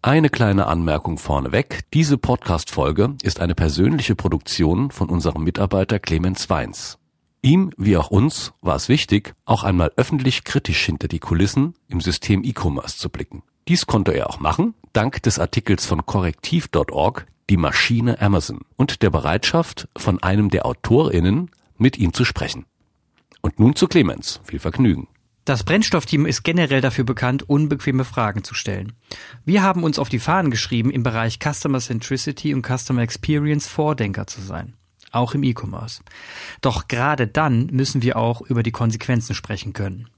[0.00, 1.80] Eine kleine Anmerkung vorneweg.
[1.92, 6.98] Diese Podcast-Folge ist eine persönliche Produktion von unserem Mitarbeiter Clemens Weins.
[7.42, 12.00] Ihm, wie auch uns, war es wichtig, auch einmal öffentlich kritisch hinter die Kulissen im
[12.00, 13.42] System E-Commerce zu blicken.
[13.66, 19.10] Dies konnte er auch machen, dank des Artikels von korrektiv.org Die Maschine Amazon und der
[19.10, 22.66] Bereitschaft von einem der AutorInnen, mit ihm zu sprechen.
[23.40, 24.40] Und nun zu Clemens.
[24.44, 25.08] Viel Vergnügen.
[25.48, 28.92] Das Brennstoffteam ist generell dafür bekannt, unbequeme Fragen zu stellen.
[29.46, 34.26] Wir haben uns auf die Fahnen geschrieben, im Bereich Customer Centricity und Customer Experience Vordenker
[34.26, 34.74] zu sein.
[35.10, 36.02] Auch im E-Commerce.
[36.60, 40.10] Doch gerade dann müssen wir auch über die Konsequenzen sprechen können.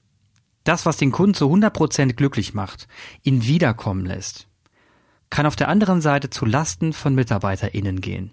[0.65, 2.89] Das, was den Kunden zu 100% glücklich macht,
[3.23, 4.49] ihn wiederkommen lässt,
[5.31, 8.33] kann auf der anderen Seite zu Lasten von MitarbeiterInnen gehen.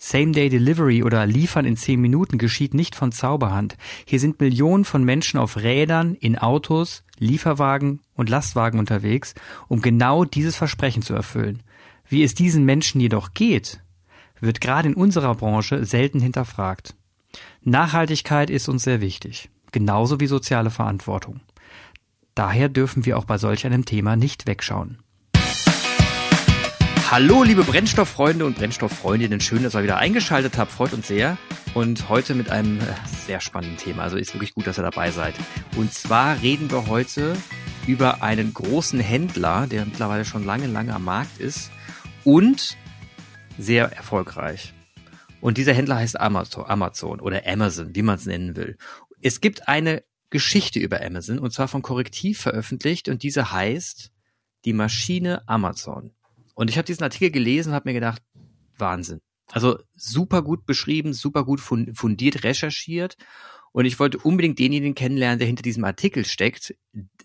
[0.00, 3.76] Same-Day-Delivery oder Liefern in 10 Minuten geschieht nicht von Zauberhand.
[4.06, 9.34] Hier sind Millionen von Menschen auf Rädern, in Autos, Lieferwagen und Lastwagen unterwegs,
[9.66, 11.64] um genau dieses Versprechen zu erfüllen.
[12.08, 13.80] Wie es diesen Menschen jedoch geht,
[14.40, 16.94] wird gerade in unserer Branche selten hinterfragt.
[17.62, 21.40] Nachhaltigkeit ist uns sehr wichtig, genauso wie soziale Verantwortung.
[22.36, 24.98] Daher dürfen wir auch bei solch einem Thema nicht wegschauen.
[27.10, 29.40] Hallo, liebe Brennstofffreunde und Brennstofffreundinnen.
[29.40, 30.70] Schön, dass ihr wieder eingeschaltet habt.
[30.70, 31.38] Freut uns sehr.
[31.72, 32.82] Und heute mit einem äh,
[33.24, 34.02] sehr spannenden Thema.
[34.02, 35.34] Also ist wirklich gut, dass ihr dabei seid.
[35.78, 37.34] Und zwar reden wir heute
[37.86, 41.70] über einen großen Händler, der mittlerweile schon lange, lange am Markt ist
[42.24, 42.76] und
[43.56, 44.74] sehr erfolgreich.
[45.40, 48.76] Und dieser Händler heißt Amazon oder Amazon, wie man es nennen will.
[49.22, 54.12] Es gibt eine Geschichte über Amazon und zwar von Korrektiv veröffentlicht und diese heißt
[54.66, 56.12] Die Maschine Amazon.
[56.58, 58.20] Und ich habe diesen Artikel gelesen und habe mir gedacht,
[58.78, 59.20] Wahnsinn.
[59.52, 63.16] Also super gut beschrieben, super gut fundiert recherchiert.
[63.70, 66.74] Und ich wollte unbedingt denjenigen kennenlernen, der hinter diesem Artikel steckt.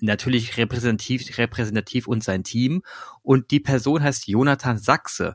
[0.02, 2.84] Natürlich repräsentativ, repräsentativ und sein Team.
[3.23, 5.34] Und die Person heißt Jonathan Sachse.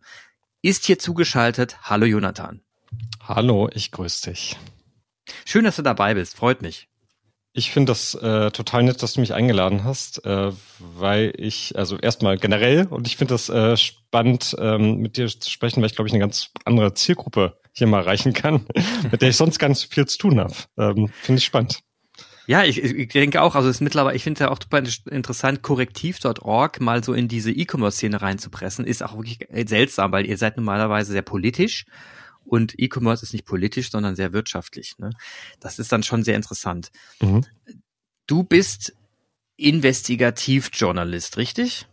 [0.63, 1.79] Ist hier zugeschaltet.
[1.83, 2.63] Hallo Jonathan.
[3.21, 4.57] Hallo, ich grüße dich.
[5.45, 6.37] Schön, dass du dabei bist.
[6.37, 6.89] Freut mich.
[7.59, 11.99] Ich finde das äh, total nett, dass du mich eingeladen hast, äh, weil ich, also
[11.99, 15.97] erstmal generell, und ich finde das äh, spannend, ähm, mit dir zu sprechen, weil ich
[15.97, 18.65] glaube ich eine ganz andere Zielgruppe hier mal erreichen kann,
[19.11, 20.55] mit der ich sonst ganz viel zu tun habe.
[20.79, 21.81] Ähm, finde ich spannend.
[22.47, 24.81] Ja, ich, ich denke auch, also es ist mittlerweile, ich finde ja auch super
[25.11, 30.57] interessant, korrektiv.org mal so in diese E-Commerce-Szene reinzupressen, ist auch wirklich seltsam, weil ihr seid
[30.59, 31.87] normalerweise sehr politisch
[32.49, 34.95] und E-Commerce ist nicht politisch, sondern sehr wirtschaftlich.
[34.99, 35.11] Ne?
[35.61, 36.91] Das ist dann schon sehr interessant.
[37.21, 37.45] Mhm.
[38.27, 38.95] Du bist
[39.57, 41.87] Investigativjournalist, richtig?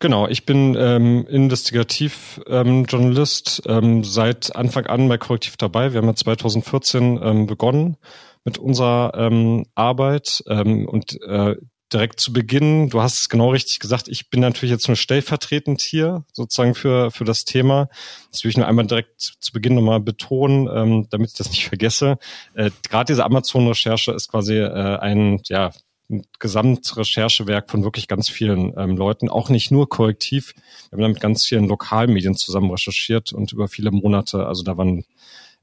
[0.00, 5.92] Genau, ich bin ähm, Investigativjournalist ähm, ähm, seit Anfang an bei Korrektiv dabei.
[5.92, 7.96] Wir haben ja 2014 ähm, begonnen
[8.44, 11.56] mit unserer ähm, Arbeit ähm, und äh,
[11.92, 15.80] direkt zu Beginn, du hast es genau richtig gesagt, ich bin natürlich jetzt nur stellvertretend
[15.80, 17.88] hier sozusagen für, für das Thema.
[18.30, 21.68] Das will ich nur einmal direkt zu Beginn nochmal betonen, ähm, damit ich das nicht
[21.68, 22.18] vergesse.
[22.54, 25.70] Äh, Gerade diese Amazon-Recherche ist quasi äh, ein, ja,
[26.10, 30.54] ein Gesamtrecherchewerk von wirklich ganz vielen ähm, Leuten, auch nicht nur korrektiv.
[30.90, 34.76] Wir haben da mit ganz vielen Lokalmedien zusammen recherchiert und über viele Monate, also da
[34.76, 35.04] waren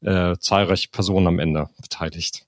[0.02, 2.46] äh, zahlreiche Personen am Ende beteiligt.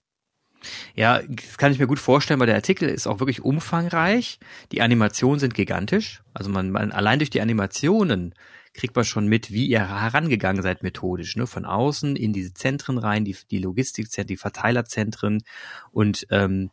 [0.96, 4.40] Ja, das kann ich mir gut vorstellen, weil der Artikel ist auch wirklich umfangreich.
[4.72, 6.22] Die Animationen sind gigantisch.
[6.34, 8.34] Also man, man allein durch die Animationen
[8.74, 11.48] kriegt man schon mit, wie ihr herangegangen seid methodisch, ne?
[11.48, 15.44] Von außen in diese Zentren rein, die, die Logistikzentren, die Verteilerzentren
[15.92, 16.70] und ähm,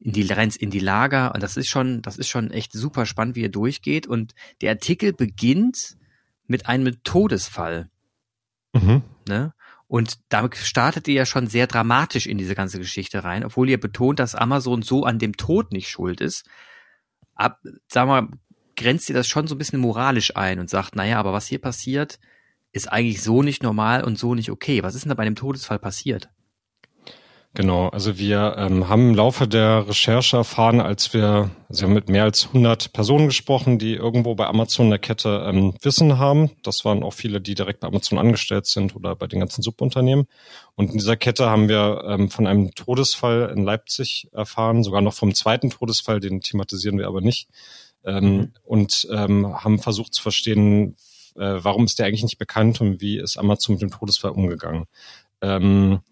[0.00, 1.34] in die rein in die Lager.
[1.34, 4.06] Und das ist schon, das ist schon echt super spannend, wie ihr durchgeht.
[4.06, 5.96] Und der Artikel beginnt
[6.46, 7.88] mit einem Todesfall.
[8.72, 9.02] Mhm.
[9.28, 9.52] Ne?
[9.88, 13.80] Und damit startet ihr ja schon sehr dramatisch in diese ganze Geschichte rein, obwohl ihr
[13.80, 16.46] betont, dass Amazon so an dem Tod nicht schuld ist.
[17.34, 18.28] Ab, sag mal,
[18.76, 21.60] grenzt ihr das schon so ein bisschen moralisch ein und sagt, naja, aber was hier
[21.60, 22.20] passiert,
[22.72, 24.82] ist eigentlich so nicht normal und so nicht okay.
[24.82, 26.28] Was ist denn da bei dem Todesfall passiert?
[27.58, 31.94] Genau, also wir ähm, haben im Laufe der Recherche erfahren, als wir, also wir haben
[31.94, 36.18] mit mehr als 100 Personen gesprochen, die irgendwo bei Amazon in der Kette ähm, Wissen
[36.18, 36.52] haben.
[36.62, 40.28] Das waren auch viele, die direkt bei Amazon angestellt sind oder bei den ganzen Subunternehmen.
[40.76, 45.14] Und in dieser Kette haben wir ähm, von einem Todesfall in Leipzig erfahren, sogar noch
[45.14, 47.48] vom zweiten Todesfall, den thematisieren wir aber nicht.
[48.04, 48.52] Ähm, mhm.
[48.62, 50.94] Und ähm, haben versucht zu verstehen,
[51.34, 54.84] äh, warum ist der eigentlich nicht bekannt und wie ist Amazon mit dem Todesfall umgegangen.
[55.42, 56.02] Ähm,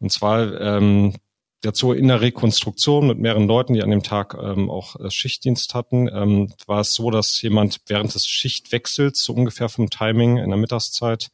[0.00, 1.14] und zwar ähm,
[1.62, 5.74] dazu in der Rekonstruktion mit mehreren Leuten, die an dem Tag ähm, auch äh, Schichtdienst
[5.74, 10.50] hatten, ähm, war es so, dass jemand während des Schichtwechsels, so ungefähr vom Timing in
[10.50, 11.30] der Mittagszeit,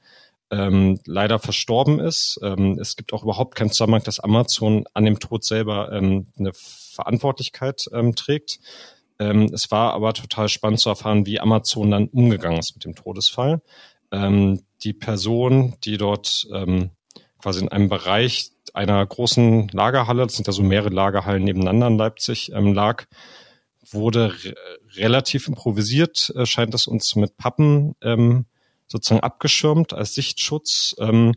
[0.51, 2.39] ähm, leider verstorben ist.
[2.43, 6.53] Ähm, es gibt auch überhaupt keinen Zusammenhang, dass Amazon an dem Tod selber ähm, eine
[6.55, 8.61] Verantwortlichkeit ähm, trägt.
[9.19, 12.95] Ähm, es war aber total spannend zu erfahren, wie Amazon dann umgegangen ist mit dem
[12.95, 13.63] Todesfall.
[14.11, 16.91] Ähm, die Person, die dort ähm,
[17.39, 21.99] quasi in einem Bereich einer großen Lagerhalle, das sind ja so mehrere Lagerhallen nebeneinander in
[21.99, 23.05] Leipzig, ähm, lag,
[23.91, 24.55] wurde re
[24.97, 28.47] relativ improvisiert, äh, scheint es uns mit Pappen ähm,
[28.87, 30.95] sozusagen abgeschirmt als Sichtschutz.
[30.99, 31.35] Ähm,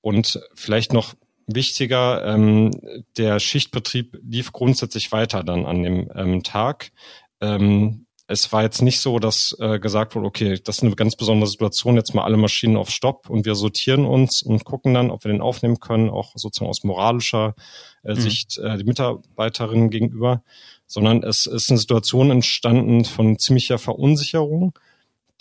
[0.00, 1.14] und vielleicht noch
[1.46, 2.70] wichtiger, ähm,
[3.16, 6.90] der Schichtbetrieb lief grundsätzlich weiter dann an dem ähm, Tag.
[7.40, 11.16] Ähm, es war jetzt nicht so, dass äh, gesagt wurde, okay, das ist eine ganz
[11.16, 15.10] besondere Situation, jetzt mal alle Maschinen auf Stopp und wir sortieren uns und gucken dann,
[15.10, 17.54] ob wir den aufnehmen können, auch sozusagen aus moralischer
[18.02, 18.20] äh, mhm.
[18.20, 20.42] Sicht äh, die Mitarbeiterinnen gegenüber,
[20.86, 24.76] sondern es ist eine Situation entstanden von ziemlicher Verunsicherung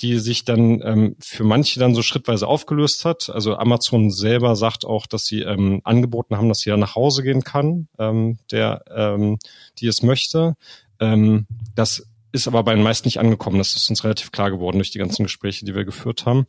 [0.01, 3.29] die sich dann ähm, für manche dann so schrittweise aufgelöst hat.
[3.29, 7.23] Also Amazon selber sagt auch, dass sie ähm, angeboten haben, dass sie ja nach Hause
[7.23, 9.37] gehen kann, ähm, der, ähm,
[9.79, 10.55] die es möchte.
[10.99, 13.57] Ähm, das ist aber bei den meisten nicht angekommen.
[13.57, 16.45] Das ist uns relativ klar geworden durch die ganzen Gespräche, die wir geführt haben.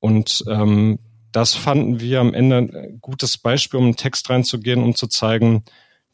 [0.00, 0.98] Und ähm,
[1.30, 5.64] das fanden wir am Ende ein gutes Beispiel, um einen Text reinzugehen, um zu zeigen,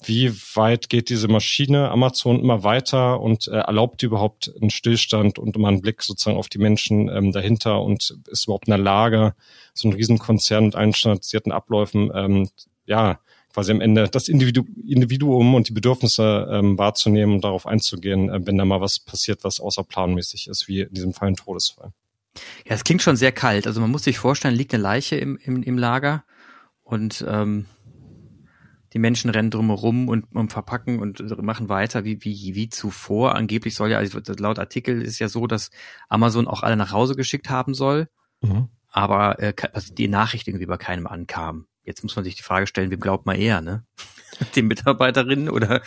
[0.02, 5.56] wie weit geht diese Maschine Amazon immer weiter und äh, erlaubt überhaupt einen Stillstand und
[5.56, 9.34] immer einen Blick sozusagen auf die Menschen ähm, dahinter und ist überhaupt in der Lage,
[9.72, 12.49] so ein Riesenkonzern mit allen standardisierten Abläufen, ähm,
[12.87, 13.19] ja,
[13.54, 18.40] quasi am Ende das Individu Individuum und die Bedürfnisse ähm, wahrzunehmen und darauf einzugehen, äh,
[18.44, 21.92] wenn da mal was passiert, was außerplanmäßig ist, wie in diesem Fall ein Todesfall.
[22.66, 23.68] Ja, es klingt schon sehr kalt.
[23.68, 26.24] Also man muss sich vorstellen, liegt eine Leiche im, im, im Lager
[26.82, 27.66] und ähm,
[28.92, 33.36] die Menschen rennen drumherum und, und verpacken und machen weiter wie, wie, wie zuvor.
[33.36, 35.70] Angeblich soll ja, also laut Artikel ist ja so, dass
[36.08, 38.08] Amazon auch alle nach Hause geschickt haben soll,
[38.40, 38.68] mhm.
[38.88, 41.66] aber äh, dass die Nachricht irgendwie bei keinem ankam.
[41.84, 43.84] Jetzt muss man sich die Frage stellen, wem glaubt man eher, ne?
[44.56, 45.81] Den Mitarbeiterinnen oder,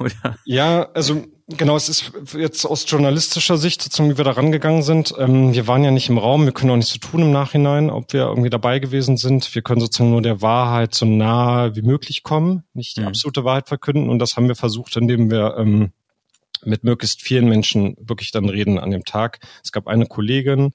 [0.00, 0.36] oder?
[0.44, 5.14] Ja, also genau, es ist jetzt aus journalistischer Sicht, sozusagen, wie wir da rangegangen sind.
[5.16, 7.90] Ähm, wir waren ja nicht im Raum, wir können auch nichts so tun im Nachhinein,
[7.90, 9.54] ob wir irgendwie dabei gewesen sind.
[9.54, 13.08] Wir können sozusagen nur der Wahrheit so nahe wie möglich kommen, nicht die mhm.
[13.08, 14.08] absolute Wahrheit verkünden.
[14.08, 15.92] Und das haben wir versucht, indem wir ähm,
[16.64, 19.40] mit möglichst vielen Menschen wirklich dann reden an dem Tag.
[19.62, 20.72] Es gab eine Kollegin,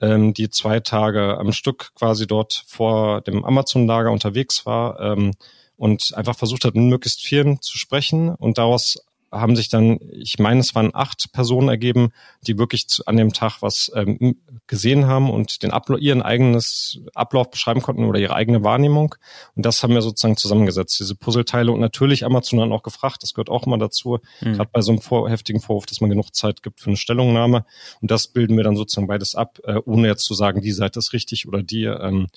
[0.00, 5.32] ähm, die zwei Tage am Stück quasi dort vor dem Amazon-Lager unterwegs war ähm,
[5.76, 8.98] und einfach versucht hat, mit möglichst vielen zu sprechen und daraus
[9.30, 12.10] haben sich dann, ich meine, es waren acht Personen ergeben,
[12.46, 14.36] die wirklich zu, an dem Tag was ähm,
[14.66, 19.14] gesehen haben und den Ablauf, ihren eigenes Ablauf beschreiben konnten oder ihre eigene Wahrnehmung.
[19.54, 21.72] Und das haben wir sozusagen zusammengesetzt, diese Puzzleteile.
[21.72, 24.54] Und natürlich Amazon dann auch gefragt, das gehört auch immer dazu, mhm.
[24.54, 27.64] gerade bei so einem vor, heftigen Vorwurf, dass man genug Zeit gibt für eine Stellungnahme.
[28.00, 30.98] Und das bilden wir dann sozusagen beides ab, äh, ohne jetzt zu sagen, die Seite
[30.98, 31.84] ist richtig oder die.
[31.84, 32.28] Ähm,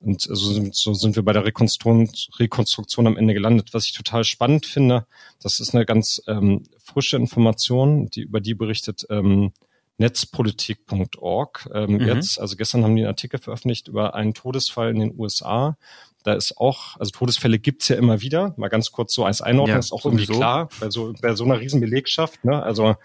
[0.00, 3.74] und so sind, so sind wir bei der Rekonstruktion, Rekonstruktion am Ende gelandet.
[3.74, 5.06] Was ich total spannend finde,
[5.42, 9.52] das ist eine ganz ähm, frische Information, die über die berichtet ähm,
[9.98, 11.70] netzpolitik.org.
[11.74, 12.00] Ähm, mhm.
[12.00, 15.76] Jetzt, also gestern haben die einen Artikel veröffentlicht über einen Todesfall in den USA.
[16.22, 18.54] Da ist auch, also Todesfälle gibt's ja immer wieder.
[18.56, 20.32] Mal ganz kurz so als Einordnung, ja, ist auch sowieso.
[20.32, 22.44] irgendwie klar, bei so, bei so einer riesen Belegschaft.
[22.44, 22.62] Ne?
[22.62, 22.96] Also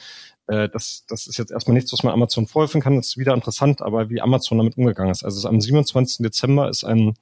[0.48, 2.95] äh, das, das ist jetzt erstmal nichts, was man Amazon vorhelfen kann.
[2.95, 5.24] Das ist wieder interessant, aber wie Amazon damit umgegangen ist.
[5.24, 6.18] Also am 27.
[6.19, 7.13] Dezember ist ein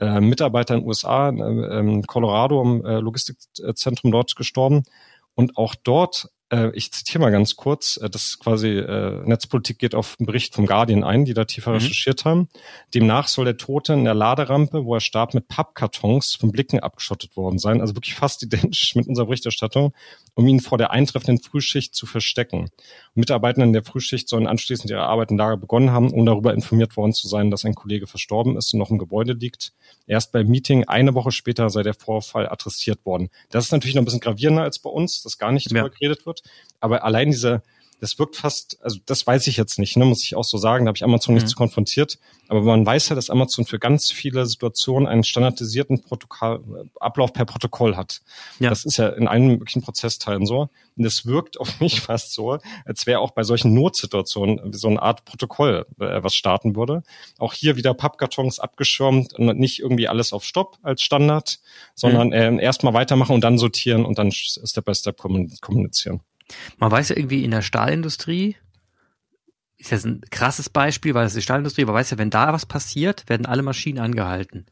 [0.00, 4.84] äh, Mitarbeiter in den USA, äh, in Colorado, im äh, Logistikzentrum dort gestorben.
[5.34, 6.30] Und auch dort
[6.74, 10.54] ich zitiere mal ganz kurz, äh, das ist quasi äh, Netzpolitik geht auf einen Bericht
[10.54, 11.78] vom Guardian ein, die da tiefer mhm.
[11.78, 12.48] recherchiert haben.
[12.94, 17.36] Demnach soll der Tote in der Laderampe, wo er starb, mit Pappkartons von Blicken abgeschottet
[17.36, 19.92] worden sein, also wirklich fast identisch mit unserer Berichterstattung,
[20.34, 22.70] um ihn vor der eintreffenden Frühschicht zu verstecken.
[23.14, 26.96] Mitarbeiter in der Frühschicht sollen anschließend ihre Arbeit im Lager begonnen haben, um darüber informiert
[26.96, 29.72] worden zu sein, dass ein Kollege verstorben ist und noch im Gebäude liegt.
[30.06, 33.30] Erst beim Meeting eine Woche später sei der Vorfall adressiert worden.
[33.50, 36.26] Das ist natürlich noch ein bisschen gravierender als bei uns, dass gar nicht drüber geredet
[36.26, 36.35] wird.
[36.80, 37.62] Aber allein diese,
[38.00, 40.84] das wirkt fast, also das weiß ich jetzt nicht, ne, muss ich auch so sagen,
[40.84, 41.40] da habe ich Amazon mhm.
[41.40, 42.18] nicht zu konfrontiert.
[42.48, 47.44] Aber man weiß ja, dass Amazon für ganz viele Situationen einen standardisierten Protokoll, Ablauf per
[47.44, 48.20] Protokoll hat.
[48.60, 48.70] Ja.
[48.70, 50.68] Das ist ja in allen möglichen Prozessteilen so.
[50.96, 55.02] Und es wirkt auf mich fast so, als wäre auch bei solchen Notsituationen so eine
[55.02, 57.02] Art Protokoll, äh, was starten würde.
[57.38, 61.58] Auch hier wieder Pappkartons abgeschirmt und nicht irgendwie alles auf Stopp als Standard,
[61.94, 62.58] sondern mhm.
[62.58, 66.20] äh, erstmal weitermachen und dann sortieren und dann Step by Step kommunizieren.
[66.78, 68.56] Man weiß ja irgendwie in der Stahlindustrie,
[69.78, 72.52] ist jetzt ein krasses Beispiel, weil das ist die Stahlindustrie, aber weiß ja, wenn da
[72.52, 74.66] was passiert, werden alle Maschinen angehalten.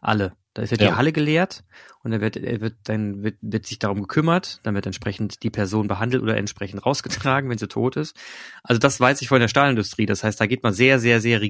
[0.00, 0.34] Alle.
[0.54, 0.96] Da ist ja die ja.
[0.96, 1.62] Halle geleert
[2.02, 5.86] und dann wird, wird, dann wird, wird sich darum gekümmert, dann wird entsprechend die Person
[5.86, 8.16] behandelt oder entsprechend rausgetragen, wenn sie tot ist.
[8.64, 10.06] Also das weiß ich von der Stahlindustrie.
[10.06, 11.40] Das heißt, da geht man sehr, sehr, sehr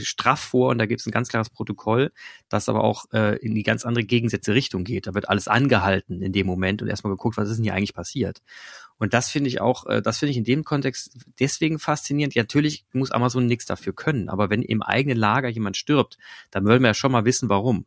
[0.00, 2.10] straff vor und da gibt es ein ganz klares Protokoll,
[2.48, 5.06] das aber auch äh, in die ganz andere Gegensätze Richtung geht.
[5.06, 7.94] Da wird alles angehalten in dem Moment und erstmal geguckt, was ist denn hier eigentlich
[7.94, 8.42] passiert.
[8.98, 12.34] Und das finde ich auch, äh, das finde ich in dem Kontext deswegen faszinierend.
[12.34, 16.18] Ja, natürlich muss Amazon nichts dafür können, aber wenn im eigenen Lager jemand stirbt,
[16.50, 17.86] dann wollen wir ja schon mal wissen, warum.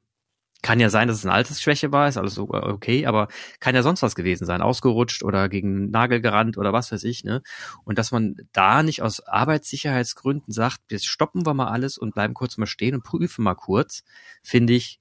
[0.64, 3.82] Kann ja sein, dass es eine Altersschwäche war, ist alles äh, okay, aber kann ja
[3.82, 7.42] sonst was gewesen sein, ausgerutscht oder gegen Nagel gerannt oder was weiß ich, ne?
[7.84, 12.36] Und dass man da nicht aus Arbeitssicherheitsgründen sagt, jetzt stoppen wir mal alles und bleiben
[12.36, 14.04] kurz mal stehen und prüfen mal kurz,
[14.44, 15.00] finde ich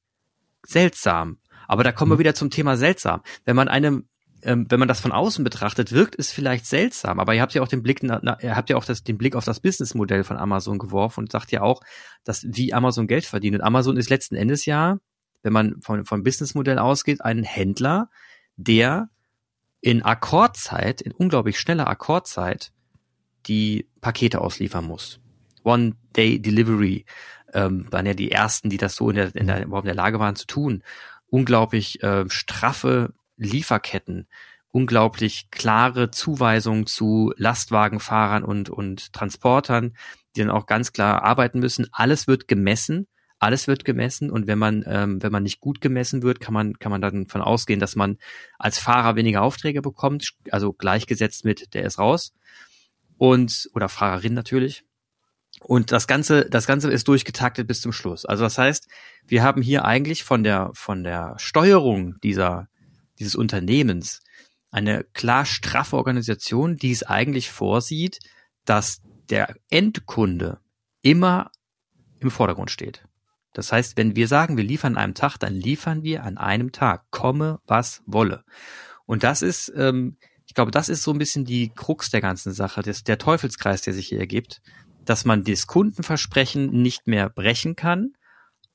[0.67, 1.39] seltsam.
[1.69, 2.21] Aber da kommen wir mhm.
[2.21, 3.21] wieder zum Thema seltsam.
[3.45, 4.09] Wenn man einem
[4.43, 7.63] ähm, wenn man das von außen betrachtet, wirkt es vielleicht seltsam, aber ihr habt ja
[7.63, 10.25] auch den Blick, na, na, ihr habt ja auch das, den Blick auf das Businessmodell
[10.25, 11.83] von Amazon geworfen und sagt ja auch,
[12.25, 13.57] dass wie Amazon Geld verdient.
[13.57, 14.99] Und Amazon ist letzten Endes ja
[15.43, 18.11] wenn man von, vom Businessmodell ausgeht, einen Händler,
[18.57, 19.09] der
[19.81, 22.73] in Akkordzeit, in unglaublich schneller Akkordzeit,
[23.47, 25.21] die Pakete ausliefern muss.
[25.63, 27.07] One-Day-Delivery
[27.55, 30.03] ähm, waren ja die ersten, die das so in der, in der, überhaupt in der
[30.03, 30.83] Lage waren zu tun.
[31.29, 34.29] Unglaublich äh, straffe Lieferketten,
[34.71, 39.97] unglaublich klare Zuweisungen zu Lastwagenfahrern und, und Transportern,
[40.37, 41.89] die dann auch ganz klar arbeiten müssen.
[41.93, 43.07] Alles wird gemessen
[43.41, 46.79] alles wird gemessen und wenn man, ähm, wenn man nicht gut gemessen wird, kann man,
[46.79, 48.19] kann man dann davon ausgehen, dass man
[48.59, 52.35] als Fahrer weniger Aufträge bekommt, also gleichgesetzt mit, der ist raus.
[53.17, 54.85] Und, oder Fahrerin natürlich.
[55.63, 58.25] Und das Ganze, das Ganze ist durchgetaktet bis zum Schluss.
[58.27, 58.89] Also das heißt,
[59.27, 62.69] wir haben hier eigentlich von der, von der Steuerung dieser,
[63.21, 64.21] dieses Unternehmens
[64.71, 68.19] eine klar straffe Organisation, die es eigentlich vorsieht,
[68.65, 70.59] dass der Endkunde
[71.03, 71.51] immer
[72.21, 73.05] im Vordergrund steht.
[73.53, 76.73] Das heißt, wenn wir sagen, wir liefern an einem Tag, dann liefern wir an einem
[76.73, 78.45] Tag, komme was wolle.
[79.07, 82.53] Und das ist, ähm, ich glaube, das ist so ein bisschen die Krux der ganzen
[82.53, 84.61] Sache, das, der Teufelskreis, der sich hier ergibt,
[85.05, 88.13] dass man das Kundenversprechen nicht mehr brechen kann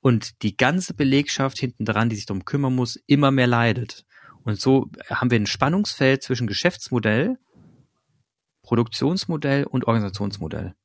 [0.02, 4.06] und die ganze Belegschaft hinten dran, die sich darum kümmern muss, immer mehr leidet.
[4.46, 7.38] Und so haben wir ein Spannungsfeld zwischen Geschäftsmodell,
[8.62, 10.76] Produktionsmodell und Organisationsmodell.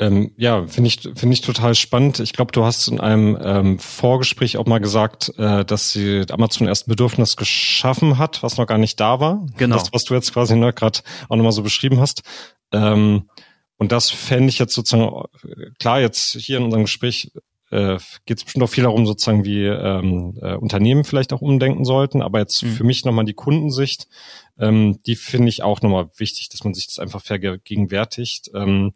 [0.00, 2.20] Ähm, ja, finde ich, finde ich total spannend.
[2.20, 6.68] Ich glaube, du hast in einem ähm, Vorgespräch auch mal gesagt, äh, dass sie Amazon
[6.68, 9.44] erst ein Bedürfnis geschaffen hat, was noch gar nicht da war.
[9.56, 9.76] Genau.
[9.76, 12.22] Das, was du jetzt quasi ne, gerade auch nochmal so beschrieben hast.
[12.72, 13.28] Ähm,
[13.76, 15.24] und das fände ich jetzt sozusagen,
[15.80, 17.32] klar, jetzt hier in unserem Gespräch
[17.70, 21.84] äh, geht es bestimmt auch viel darum, sozusagen, wie ähm, äh, Unternehmen vielleicht auch umdenken
[21.84, 22.22] sollten.
[22.22, 22.72] Aber jetzt mhm.
[22.72, 24.08] für mich nochmal die Kundensicht,
[24.58, 28.50] ähm, die finde ich auch nochmal wichtig, dass man sich das einfach vergegenwärtigt.
[28.54, 28.92] Ähm,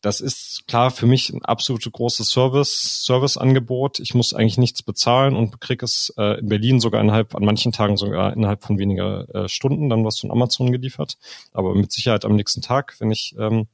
[0.00, 4.00] das ist klar für mich ein absolut großes Service, Serviceangebot.
[4.00, 7.72] Ich muss eigentlich nichts bezahlen und kriege es äh, in Berlin sogar innerhalb, an manchen
[7.72, 11.18] Tagen sogar innerhalb von weniger äh, Stunden dann was von Amazon geliefert.
[11.52, 13.68] Aber mit Sicherheit am nächsten Tag, wenn ich ähm,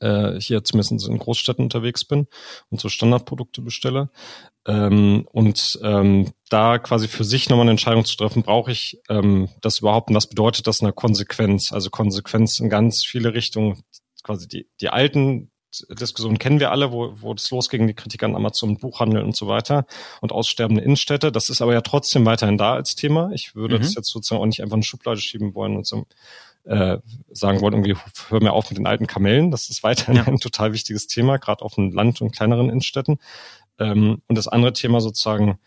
[0.00, 2.26] äh, hier zumindest in Großstädten unterwegs bin
[2.70, 4.10] und so Standardprodukte bestelle.
[4.66, 9.48] Ähm, und ähm, da quasi für sich nochmal eine Entscheidung zu treffen, brauche ich ähm,
[9.60, 11.72] das überhaupt und was bedeutet das eine Konsequenz?
[11.72, 13.82] Also Konsequenz in ganz viele Richtungen
[14.22, 15.50] quasi die, die alten
[15.90, 19.48] Diskussionen kennen wir alle, wo, wo das losging, die Kritik an Amazon, Buchhandel und so
[19.48, 19.86] weiter
[20.22, 21.30] und aussterbende Innenstädte.
[21.30, 23.30] Das ist aber ja trotzdem weiterhin da als Thema.
[23.34, 23.82] Ich würde mhm.
[23.82, 26.06] das jetzt sozusagen auch nicht einfach in eine Schublade schieben wollen und so
[26.68, 26.98] äh,
[27.30, 27.96] sagen wollen, irgendwie
[28.28, 29.50] hör mir auf mit den alten Kamellen.
[29.50, 30.24] Das ist weiterhin ja.
[30.26, 33.18] ein total wichtiges Thema, gerade auf dem Land und kleineren Innenstädten.
[33.78, 35.58] Ähm, und das andere Thema sozusagen,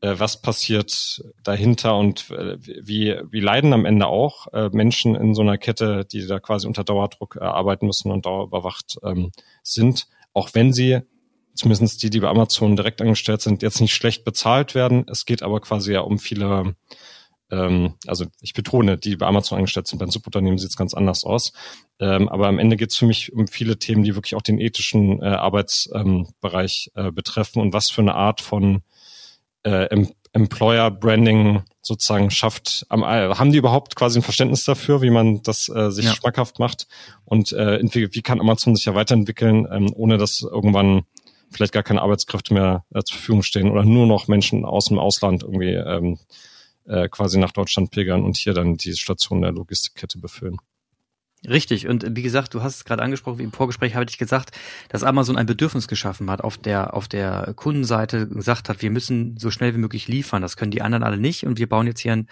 [0.00, 5.34] äh, was passiert dahinter und äh, wie, wie leiden am Ende auch äh, Menschen in
[5.34, 9.32] so einer Kette, die da quasi unter Dauerdruck äh, arbeiten müssen und dauerüberwacht ähm,
[9.62, 11.00] sind, auch wenn sie
[11.54, 15.06] zumindest die, die bei Amazon direkt angestellt sind, jetzt nicht schlecht bezahlt werden.
[15.08, 16.74] Es geht aber quasi ja um viele,
[17.50, 21.24] ähm, also ich betone, die bei Amazon angestellt sind, beim Subunternehmen sieht es ganz anders
[21.24, 21.52] aus.
[22.00, 24.60] Ähm, aber am Ende geht es für mich um viele Themen, die wirklich auch den
[24.60, 28.82] ethischen äh, Arbeitsbereich ähm, äh, betreffen und was für eine Art von
[29.62, 32.84] äh, Employer Branding sozusagen schafft.
[32.88, 36.14] Am, äh, haben die überhaupt quasi ein Verständnis dafür, wie man das äh, sich ja.
[36.14, 36.88] schmackhaft macht?
[37.24, 41.02] Und äh, wie kann Amazon sich ja weiterentwickeln, ähm, ohne dass irgendwann
[41.50, 44.98] vielleicht gar keine Arbeitskräfte mehr äh, zur Verfügung stehen oder nur noch Menschen aus dem
[44.98, 46.18] Ausland irgendwie ähm,
[46.86, 50.58] äh, quasi nach Deutschland pilgern und hier dann die Station der Logistikkette befüllen.
[51.46, 51.88] Richtig.
[51.88, 54.56] Und wie gesagt, du hast es gerade angesprochen, wie im Vorgespräch habe ich gesagt,
[54.88, 59.36] dass Amazon ein Bedürfnis geschaffen hat, auf der, auf der Kundenseite gesagt hat, wir müssen
[59.36, 60.40] so schnell wie möglich liefern.
[60.40, 61.44] Das können die anderen alle nicht.
[61.44, 62.28] Und wir bauen jetzt hier einen,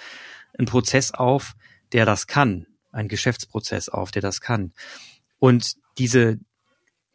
[0.58, 1.54] einen Prozess auf,
[1.92, 2.66] der das kann.
[2.90, 4.72] Ein Geschäftsprozess auf, der das kann.
[5.38, 6.38] Und diese,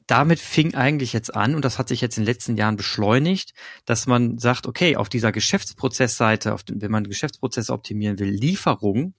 [0.08, 3.54] damit fing eigentlich jetzt an, und das hat sich jetzt in den letzten Jahren beschleunigt,
[3.86, 9.14] dass man sagt, okay, auf dieser Geschäftsprozessseite, auf dem, wenn man Geschäftsprozesse optimieren will, Lieferung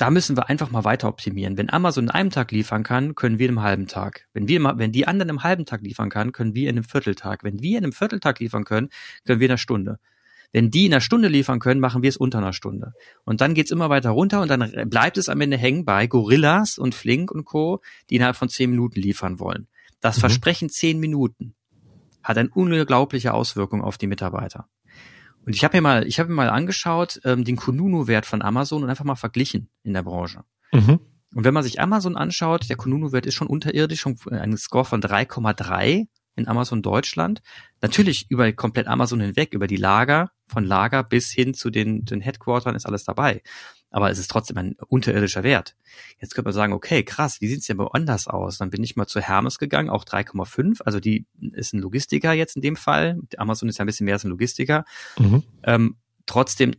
[0.00, 1.58] da müssen wir einfach mal weiter optimieren.
[1.58, 4.26] Wenn Amazon in einem Tag liefern kann, können wir in einem halben Tag.
[4.32, 7.44] Wenn wir, wenn die anderen im halben Tag liefern kann, können wir in einem Vierteltag.
[7.44, 8.88] Wenn wir in einem Vierteltag liefern können,
[9.26, 9.98] können wir in einer Stunde.
[10.52, 12.92] Wenn die in einer Stunde liefern können, machen wir es unter einer Stunde.
[13.24, 16.78] Und dann geht's immer weiter runter und dann bleibt es am Ende hängen bei Gorillas
[16.78, 19.68] und Flink und Co., die innerhalb von zehn Minuten liefern wollen.
[20.00, 20.20] Das mhm.
[20.20, 21.54] Versprechen zehn Minuten
[22.22, 24.68] hat eine unglaubliche Auswirkung auf die Mitarbeiter.
[25.46, 28.82] Und ich habe mir mal, ich habe mir mal angeschaut, ähm, den Kununu-Wert von Amazon
[28.82, 30.44] und einfach mal verglichen in der Branche.
[30.72, 31.00] Mhm.
[31.34, 35.00] Und wenn man sich Amazon anschaut, der Kununu-Wert ist schon unterirdisch, schon ein Score von
[35.00, 37.42] 3,3 in Amazon Deutschland.
[37.80, 42.20] Natürlich über komplett Amazon hinweg, über die Lager, von Lager bis hin zu den, den
[42.20, 43.42] Headquartern ist alles dabei.
[43.90, 45.76] Aber es ist trotzdem ein unterirdischer Wert.
[46.20, 48.58] Jetzt könnte man sagen, okay, krass, wie sieht's denn woanders aus?
[48.58, 50.82] Dann bin ich mal zu Hermes gegangen, auch 3,5.
[50.82, 53.18] Also die ist ein Logistiker jetzt in dem Fall.
[53.36, 54.84] Amazon ist ja ein bisschen mehr als ein Logistiker.
[55.18, 55.42] Mhm.
[55.64, 55.96] Ähm,
[56.26, 56.72] trotzdem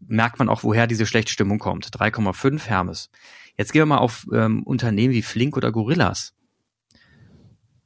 [0.00, 1.86] merkt man auch, woher diese schlechte Stimmung kommt.
[1.86, 3.10] 3,5 Hermes.
[3.56, 6.34] Jetzt gehen wir mal auf ähm, Unternehmen wie Flink oder Gorillas.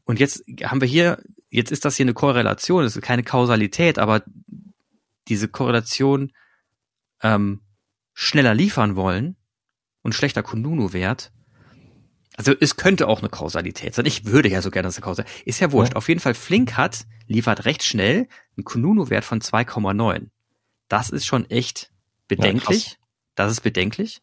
[0.05, 3.99] Und jetzt haben wir hier, jetzt ist das hier eine Korrelation, das ist keine Kausalität,
[3.99, 4.23] aber
[5.29, 6.33] diese Korrelation
[7.23, 7.63] ähm,
[8.13, 9.37] schneller liefern wollen
[10.03, 11.33] und schlechter Kununu-Wert.
[12.37, 14.07] Also es könnte auch eine Kausalität sein.
[14.07, 15.93] Ich würde ja so gerne, dass eine Kausalität ist ja wurscht.
[15.93, 15.97] Ja.
[15.97, 20.29] Auf jeden Fall Flink hat, liefert recht schnell einen Kununu-Wert von 2,9.
[20.89, 21.91] Das ist schon echt
[22.29, 22.87] bedenklich.
[22.87, 22.97] Ja,
[23.37, 24.21] das ist bedenklich.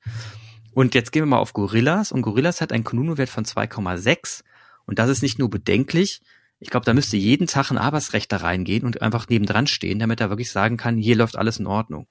[0.74, 4.44] Und jetzt gehen wir mal auf Gorillas und Gorillas hat einen Kununu-Wert von 2,6
[4.86, 6.22] und das ist nicht nur bedenklich,
[6.60, 10.30] ich glaube, da müsste jeden Tag ein Arbeitsrechter reingehen und einfach nebendran stehen, damit er
[10.30, 12.08] wirklich sagen kann, hier läuft alles in Ordnung.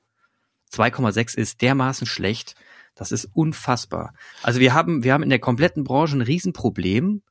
[0.73, 2.57] 2,6 ist dermaßen schlecht,
[2.97, 4.13] das ist unfassbar.
[4.43, 7.23] Also wir haben, wir haben in der kompletten Branche ein Riesenproblem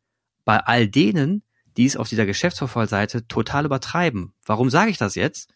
[0.45, 1.43] bei all denen,
[1.75, 4.33] die es auf dieser Geschäftsverfallseite total übertreiben.
[4.45, 5.53] Warum sage ich das jetzt?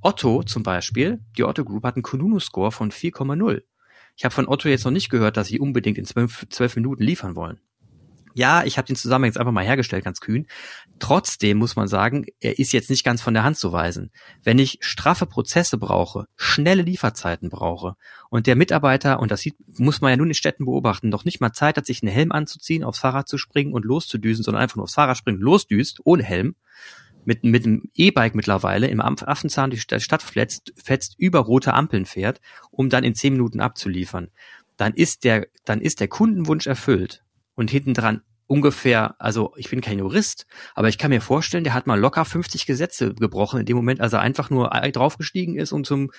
[0.00, 3.62] Otto zum Beispiel, die Otto Group hat einen Kununu-Score von 4,0.
[4.16, 7.02] Ich habe von Otto jetzt noch nicht gehört, dass sie unbedingt in zwölf, zwölf Minuten
[7.02, 7.60] liefern wollen.
[8.36, 10.48] Ja, ich habe den Zusammenhang jetzt einfach mal hergestellt, ganz kühn.
[10.98, 14.10] Trotzdem muss man sagen, er ist jetzt nicht ganz von der Hand zu weisen.
[14.42, 17.94] Wenn ich straffe Prozesse brauche, schnelle Lieferzeiten brauche
[18.30, 21.40] und der Mitarbeiter, und das sieht, muss man ja nun in Städten beobachten, noch nicht
[21.40, 24.76] mal Zeit hat, sich einen Helm anzuziehen, aufs Fahrrad zu springen und loszudüsen, sondern einfach
[24.76, 26.56] nur aufs Fahrrad springen, losdüst, ohne Helm,
[27.24, 32.40] mit, mit einem E-Bike mittlerweile im Affenzahn die Stadt fetzt, fetzt, über rote Ampeln fährt,
[32.70, 34.30] um dann in zehn Minuten abzuliefern,
[34.76, 37.22] dann ist der, dann ist der Kundenwunsch erfüllt
[37.54, 41.74] und hinten dran ungefähr, also ich bin kein Jurist, aber ich kann mir vorstellen, der
[41.74, 45.72] hat mal locker 50 Gesetze gebrochen in dem Moment, als er einfach nur draufgestiegen ist
[45.72, 46.10] und zum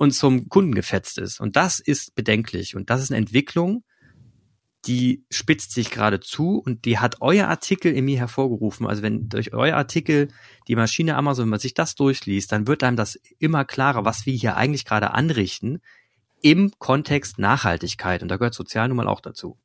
[0.00, 1.40] und zum Kunden gefetzt ist.
[1.40, 2.74] Und das ist bedenklich.
[2.74, 3.84] Und das ist eine Entwicklung,
[4.86, 8.86] die spitzt sich gerade zu und die hat euer Artikel in mir hervorgerufen.
[8.86, 10.28] Also wenn durch euer Artikel
[10.68, 14.24] die Maschine Amazon, wenn man sich das durchliest, dann wird einem das immer klarer, was
[14.24, 15.82] wir hier eigentlich gerade anrichten
[16.40, 18.22] im Kontext Nachhaltigkeit.
[18.22, 19.58] Und da gehört Sozial nun mal auch dazu.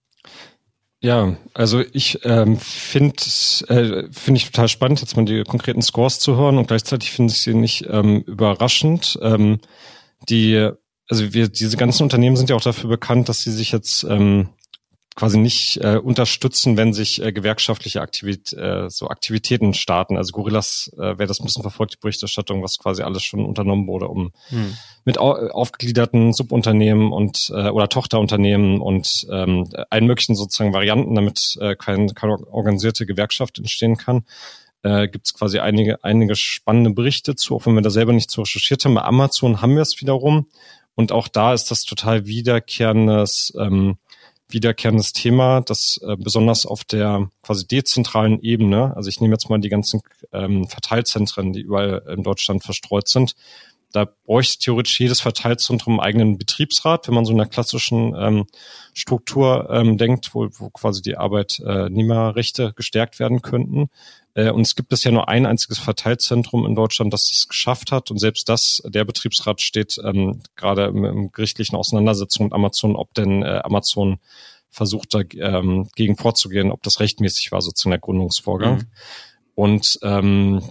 [1.06, 3.16] Ja, also ich ähm, finde
[3.68, 7.32] äh, finde ich total spannend, jetzt mal die konkreten Scores zu hören und gleichzeitig finde
[7.32, 9.16] ich sie nicht ähm, überraschend.
[9.22, 9.60] Ähm,
[10.28, 10.72] die,
[11.08, 14.50] also wir, diese ganzen Unternehmen sind ja auch dafür bekannt, dass sie sich jetzt ähm,
[15.16, 20.18] quasi nicht äh, unterstützen, wenn sich äh, gewerkschaftliche Aktivität, äh, so Aktivitäten starten.
[20.18, 23.88] Also Gorillas, äh, wer das ein bisschen verfolgt, die Berichterstattung, was quasi alles schon unternommen
[23.88, 24.76] wurde, um hm.
[25.06, 31.56] mit au aufgegliederten Subunternehmen und äh, oder Tochterunternehmen und ähm, allen möglichen sozusagen Varianten, damit
[31.62, 34.26] äh, kein, keine organisierte Gewerkschaft entstehen kann.
[34.84, 38.30] Äh, gibt es quasi einige, einige spannende Berichte zu, auch wenn wir da selber nicht
[38.30, 38.96] zu recherchiert haben.
[38.96, 40.48] Bei Amazon haben wir es wiederum.
[40.94, 43.98] Und auch da ist das total wiederkehrendes ähm,
[44.50, 49.60] wiederkehrendes Thema, das äh, besonders auf der quasi dezentralen Ebene, also ich nehme jetzt mal
[49.60, 53.36] die ganzen ähm, Verteilzentren, die überall in Deutschland verstreut sind,
[53.96, 58.46] da bräuchte theoretisch jedes Verteilzentrum einen eigenen Betriebsrat, wenn man so in einer klassischen ähm,
[58.94, 63.90] Struktur ähm, denkt, wo, wo quasi die Arbeitnehmerrechte gestärkt werden könnten.
[64.36, 68.12] Äh, und es gibt bisher nur ein einziges Verteilzentrum in Deutschland, das es geschafft hat.
[68.12, 73.14] Und selbst das, der Betriebsrat steht ähm, gerade im, im gerichtlichen Auseinandersetzung mit Amazon, ob
[73.14, 74.20] denn äh, Amazon
[74.70, 78.76] versucht dagegen ähm, vorzugehen, ob das rechtmäßig war, sozusagen der Gründungsvorgang.
[78.76, 78.88] Mhm.
[79.56, 80.62] Und ähm,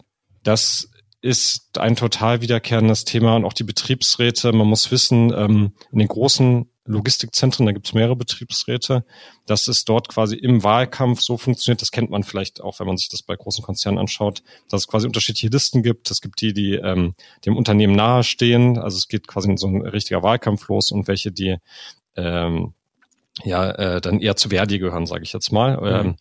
[0.42, 0.90] das
[1.24, 4.52] ist ein total wiederkehrendes Thema und auch die Betriebsräte.
[4.52, 9.06] Man muss wissen, ähm, in den großen Logistikzentren, da gibt es mehrere Betriebsräte,
[9.46, 12.98] dass es dort quasi im Wahlkampf so funktioniert, das kennt man vielleicht auch, wenn man
[12.98, 16.10] sich das bei großen Konzernen anschaut, dass es quasi unterschiedliche Listen gibt.
[16.10, 17.14] Es gibt die, die ähm,
[17.46, 21.32] dem Unternehmen nahestehen, also es geht quasi in so ein richtiger Wahlkampf los und welche,
[21.32, 21.56] die
[22.16, 22.74] ähm,
[23.44, 25.78] ja äh, dann eher zu Verdi gehören, sage ich jetzt mal.
[25.80, 26.08] Mhm.
[26.08, 26.16] Ähm,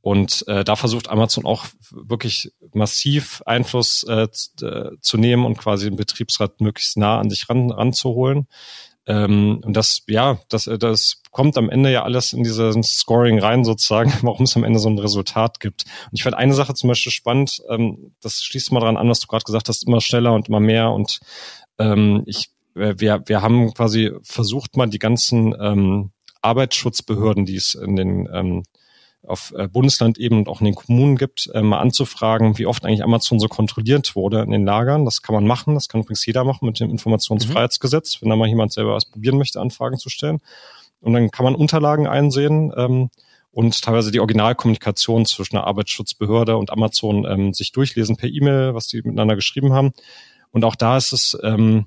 [0.00, 5.58] und äh, da versucht Amazon auch wirklich massiv Einfluss äh, zu, äh, zu nehmen und
[5.58, 8.46] quasi den Betriebsrat möglichst nah an sich ran, ranzuholen.
[9.06, 13.38] Ähm, und das, ja, das, äh, das kommt am Ende ja alles in dieses Scoring
[13.38, 15.84] rein sozusagen, warum es am Ende so ein Resultat gibt.
[16.10, 19.20] Und ich fand eine Sache zum Beispiel spannend, ähm, das schließt mal dran an, was
[19.20, 20.90] du gerade gesagt hast, immer schneller und immer mehr.
[20.90, 21.20] Und
[21.78, 27.74] ähm, ich, äh, wir, wir haben quasi versucht mal die ganzen ähm, Arbeitsschutzbehörden, die es
[27.74, 28.62] in den ähm,
[29.26, 33.02] auf äh, Bundeslandebene und auch in den Kommunen gibt, äh, mal anzufragen, wie oft eigentlich
[33.02, 35.04] Amazon so kontrolliert wurde in den Lagern.
[35.04, 35.74] Das kann man machen.
[35.74, 38.18] Das kann übrigens jeder machen mit dem Informationsfreiheitsgesetz, mhm.
[38.22, 40.38] wenn da mal jemand selber was probieren möchte, Anfragen zu stellen.
[41.00, 43.10] Und dann kann man Unterlagen einsehen ähm,
[43.50, 48.86] und teilweise die Originalkommunikation zwischen der Arbeitsschutzbehörde und Amazon ähm, sich durchlesen per E-Mail, was
[48.86, 49.92] die miteinander geschrieben haben.
[50.50, 51.86] Und auch da ist es ähm,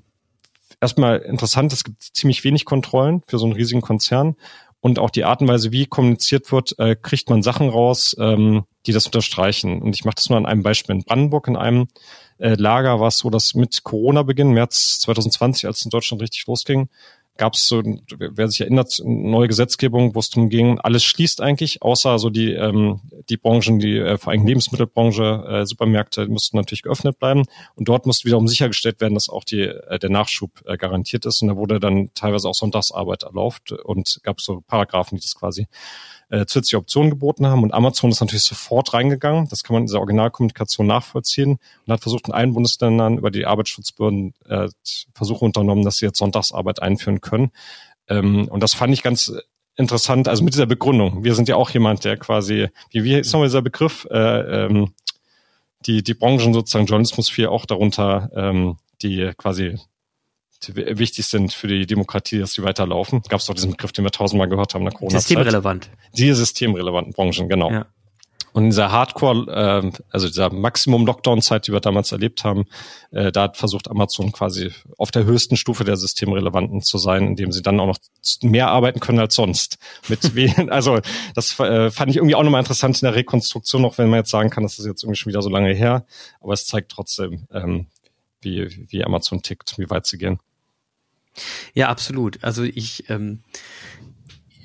[0.80, 4.36] erstmal interessant, es gibt ziemlich wenig Kontrollen für so einen riesigen Konzern
[4.82, 8.64] und auch die Art und Weise, wie kommuniziert wird, äh, kriegt man Sachen raus, ähm,
[8.84, 9.80] die das unterstreichen.
[9.80, 10.96] Und ich mache das mal an einem Beispiel.
[10.96, 11.86] In Brandenburg in einem
[12.38, 16.44] äh, Lager war es so, dass mit Corona-Beginn, März 2020, als es in Deutschland richtig
[16.48, 16.88] losging,
[17.36, 21.82] gab es so, wer sich erinnert, neue Gesetzgebung, wo es darum ging, alles schließt eigentlich,
[21.82, 26.82] außer so die, ähm, die Branchen, die äh, vor allem Lebensmittelbranche, äh, Supermärkte mussten natürlich
[26.82, 27.44] geöffnet bleiben.
[27.74, 31.42] Und dort musste wiederum sichergestellt werden, dass auch die, äh, der Nachschub äh, garantiert ist.
[31.42, 35.66] Und da wurde dann teilweise auch Sonntagsarbeit erlaubt und gab so Paragraphen, die das quasi
[36.32, 37.62] äh, zusätzliche Optionen geboten haben.
[37.62, 39.48] Und Amazon ist natürlich sofort reingegangen.
[39.48, 43.46] Das kann man in dieser Originalkommunikation nachvollziehen und hat versucht, in allen Bundesländern über die
[43.46, 44.68] Arbeitsschutzbehörden äh,
[45.14, 47.50] Versuche unternommen, dass sie jetzt Sonntagsarbeit einführen können.
[48.08, 49.32] Ähm, und das fand ich ganz
[49.76, 51.24] interessant, also mit dieser Begründung.
[51.24, 54.92] Wir sind ja auch jemand, der quasi, wie, wie ist nochmal dieser Begriff, äh, ähm,
[55.86, 59.78] die, die Branchen sozusagen Journalismus 4 auch darunter, ähm, die quasi
[60.68, 63.22] wichtig sind für die Demokratie, dass die weiterlaufen.
[63.28, 65.22] Gab es doch diesen Begriff, den wir tausendmal gehört haben der corona -Zeit.
[65.22, 65.90] Systemrelevant.
[66.16, 67.70] Die systemrelevanten Branchen, genau.
[67.70, 67.86] Ja.
[68.52, 72.66] Und in dieser Hardcore, äh, also dieser Maximum-Lockdown-Zeit, die wir damals erlebt haben,
[73.10, 77.52] äh, da hat versucht Amazon quasi auf der höchsten Stufe der Systemrelevanten zu sein, indem
[77.52, 77.98] sie dann auch noch
[78.42, 79.78] mehr arbeiten können als sonst.
[80.08, 81.00] Mit wen, also
[81.34, 84.30] das äh, fand ich irgendwie auch nochmal interessant in der Rekonstruktion, auch wenn man jetzt
[84.30, 86.04] sagen kann, das ist jetzt irgendwie schon wieder so lange her,
[86.40, 87.86] aber es zeigt trotzdem, ähm,
[88.42, 90.38] wie, wie Amazon tickt, wie weit sie gehen.
[91.74, 92.42] Ja, absolut.
[92.42, 93.42] Also ich, ähm,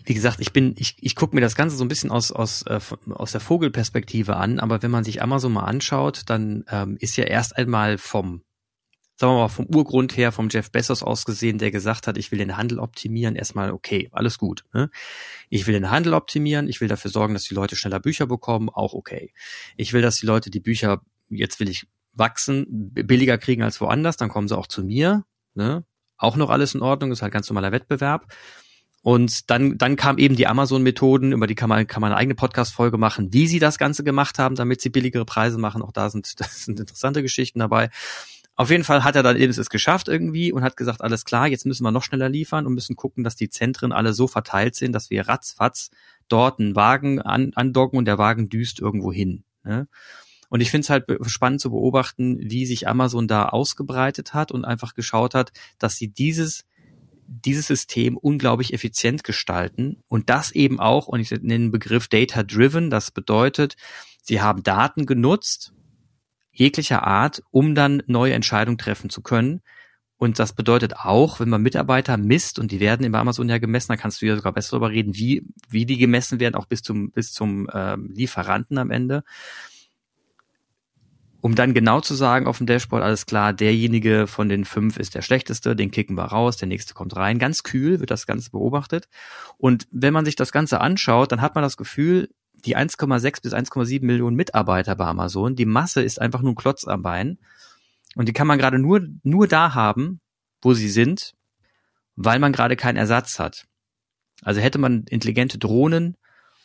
[0.07, 2.61] wie gesagt, ich bin, ich, ich gucke mir das Ganze so ein bisschen aus, aus,
[2.61, 7.17] äh, aus der Vogelperspektive an, aber wenn man sich Amazon mal anschaut, dann ähm, ist
[7.17, 8.41] ja erst einmal vom,
[9.17, 12.31] sagen wir mal, vom Urgrund her, vom Jeff Bezos aus gesehen, der gesagt hat, ich
[12.31, 14.63] will den Handel optimieren, erstmal okay, alles gut.
[14.73, 14.89] Ne?
[15.49, 18.69] Ich will den Handel optimieren, ich will dafür sorgen, dass die Leute schneller Bücher bekommen,
[18.69, 19.33] auch okay.
[19.75, 24.15] Ich will, dass die Leute die Bücher, jetzt will ich wachsen, billiger kriegen als woanders,
[24.15, 25.25] dann kommen sie auch zu mir.
[25.53, 25.83] Ne?
[26.17, 28.27] auch noch alles in Ordnung, ist halt ganz normaler Wettbewerb.
[29.03, 32.35] Und dann, dann kam eben die Amazon-Methoden, über die kann man, kann man eine eigene
[32.35, 35.81] Podcast-Folge machen, wie sie das Ganze gemacht haben, damit sie billigere Preise machen.
[35.81, 37.89] Auch da sind, das sind interessante Geschichten dabei.
[38.55, 41.47] Auf jeden Fall hat er dann eben es geschafft irgendwie und hat gesagt, alles klar,
[41.47, 44.73] jetzt müssen wir noch schneller liefern und müssen gucken, dass die Zentren alle so verteilt
[44.73, 45.91] sind, dass wir ratzfatz
[46.27, 49.43] dort einen Wagen an, andocken und der Wagen düst irgendwo hin.
[49.63, 49.87] Ne?
[50.49, 54.65] Und ich finde es halt spannend zu beobachten, wie sich Amazon da ausgebreitet hat und
[54.65, 56.65] einfach geschaut hat, dass sie dieses
[57.27, 62.43] dieses System unglaublich effizient gestalten und das eben auch, und ich nenne den Begriff Data
[62.43, 63.75] Driven, das bedeutet,
[64.21, 65.73] sie haben Daten genutzt,
[66.51, 69.61] jeglicher Art, um dann neue Entscheidungen treffen zu können.
[70.19, 73.89] Und das bedeutet auch, wenn man Mitarbeiter misst, und die werden in Amazon ja gemessen,
[73.89, 76.81] da kannst du ja sogar besser darüber reden, wie, wie die gemessen werden, auch bis
[76.81, 79.23] zum, bis zum ähm, Lieferanten am Ende
[81.41, 85.13] um dann genau zu sagen auf dem Dashboard, alles klar, derjenige von den fünf ist
[85.15, 87.39] der schlechteste, den kicken wir raus, der nächste kommt rein.
[87.39, 89.07] Ganz kühl wird das Ganze beobachtet.
[89.57, 93.53] Und wenn man sich das Ganze anschaut, dann hat man das Gefühl, die 1,6 bis
[93.53, 97.37] 1,7 Millionen Mitarbeiter bei Amazon, die Masse ist einfach nur ein Klotz am Bein.
[98.15, 100.19] Und die kann man gerade nur, nur da haben,
[100.61, 101.33] wo sie sind,
[102.15, 103.67] weil man gerade keinen Ersatz hat.
[104.41, 106.17] Also hätte man intelligente Drohnen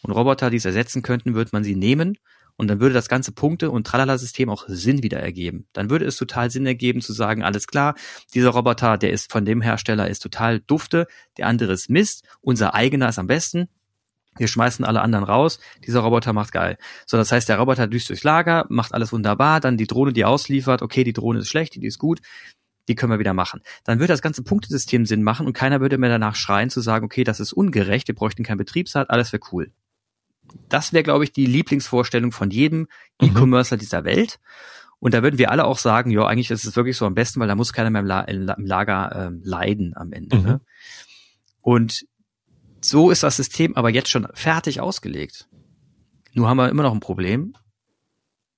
[0.02, 2.16] und Roboter, die es ersetzen könnten, würde man sie nehmen
[2.56, 5.66] und dann würde das ganze Punkte- und Tralala-System auch Sinn wieder ergeben.
[5.72, 7.94] Dann würde es total Sinn ergeben zu sagen, alles klar,
[8.34, 11.06] dieser Roboter, der ist von dem Hersteller, ist total dufte,
[11.38, 13.68] der andere ist Mist, unser eigener ist am besten.
[14.38, 15.58] Wir schmeißen alle anderen raus.
[15.86, 16.78] Dieser Roboter macht geil.
[17.06, 20.24] So, das heißt, der Roboter düst durchs Lager, macht alles wunderbar, dann die Drohne, die
[20.24, 22.20] ausliefert, okay, die Drohne ist schlecht, die ist gut,
[22.88, 23.60] die können wir wieder machen.
[23.84, 27.04] Dann würde das ganze Punktesystem Sinn machen und keiner würde mehr danach schreien zu sagen,
[27.04, 29.70] okay, das ist ungerecht, wir bräuchten keinen Betriebsrat, alles wäre cool.
[30.68, 32.80] Das wäre, glaube ich, die Lieblingsvorstellung von jedem
[33.20, 33.28] mhm.
[33.28, 34.40] E-Commercer dieser Welt.
[34.98, 37.40] Und da würden wir alle auch sagen, ja, eigentlich ist es wirklich so am besten,
[37.40, 40.36] weil da muss keiner mehr im, La im Lager ähm, leiden am Ende.
[40.36, 40.42] Mhm.
[40.44, 40.60] Ne?
[41.60, 42.06] Und
[42.80, 45.48] so ist das System aber jetzt schon fertig ausgelegt.
[46.34, 47.54] Nur haben wir immer noch ein Problem.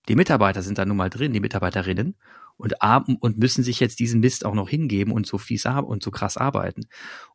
[0.08, 2.14] Die Mitarbeiter sind da nun mal drin, die Mitarbeiterinnen.
[2.56, 2.74] und,
[3.20, 6.36] und müssen sich jetzt diesen Mist auch noch hingeben und so fies und so krass
[6.36, 6.86] arbeiten.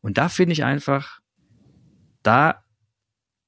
[0.02, 1.20] Und da finde ich einfach,
[2.24, 2.64] da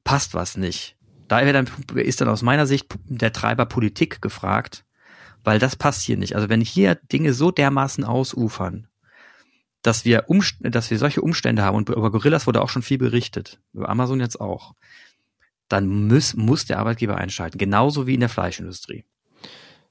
[0.03, 0.95] passt was nicht.
[1.27, 4.83] Da dann, ist dann aus meiner Sicht der Treiber Politik gefragt,
[5.43, 6.35] weil das passt hier nicht.
[6.35, 8.87] Also wenn hier Dinge so dermaßen ausufern,
[9.81, 12.97] dass wir, Umst dass wir solche Umstände haben, und über Gorillas wurde auch schon viel
[12.97, 14.73] berichtet, über Amazon jetzt auch,
[15.69, 19.05] dann muss, muss der Arbeitgeber einschalten, genauso wie in der Fleischindustrie.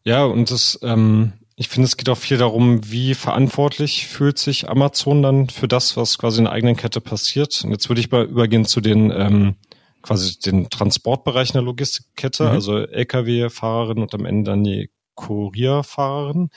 [0.04, 4.68] Ja, und das, ähm, ich finde, es geht auch viel darum, wie verantwortlich fühlt sich
[4.68, 7.62] Amazon dann für das, was quasi in der eigenen Kette passiert.
[7.64, 9.56] Und jetzt würde ich mal übergehen zu den ähm,
[10.02, 12.50] quasi den Transportbereichen der Logistikkette, mhm.
[12.50, 16.50] also Lkw-Fahrerin und am Ende dann die Kurierfahrerin.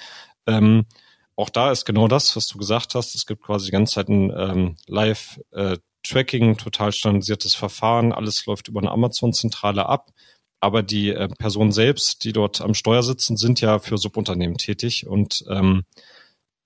[0.48, 0.86] Ähm,
[1.36, 3.16] auch da ist genau das, was du gesagt hast.
[3.16, 8.14] Es gibt quasi die ganze Zeit ein ähm, Live-Tracking, total standardisiertes Verfahren.
[8.14, 10.12] Alles läuft über eine Amazon-Zentrale ab.
[10.60, 15.08] Aber die äh, Personen selbst, die dort am Steuer sitzen, sind ja für Subunternehmen tätig.
[15.08, 15.84] Und ähm,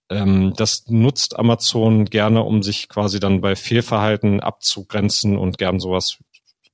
[0.10, 6.20] ähm, das nutzt Amazon gerne, um sich quasi dann bei Fehlverhalten abzugrenzen und gern sowas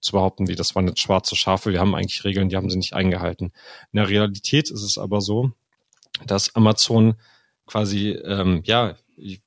[0.03, 2.77] zu behaupten, wie das waren jetzt schwarze Schafe, wir haben eigentlich Regeln, die haben sie
[2.77, 3.51] nicht eingehalten.
[3.91, 5.51] In der Realität ist es aber so,
[6.25, 7.15] dass Amazon
[7.65, 8.95] quasi ähm, ja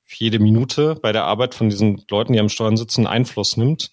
[0.07, 3.91] jede Minute bei der Arbeit von diesen Leuten, die am Steuern sitzen, Einfluss nimmt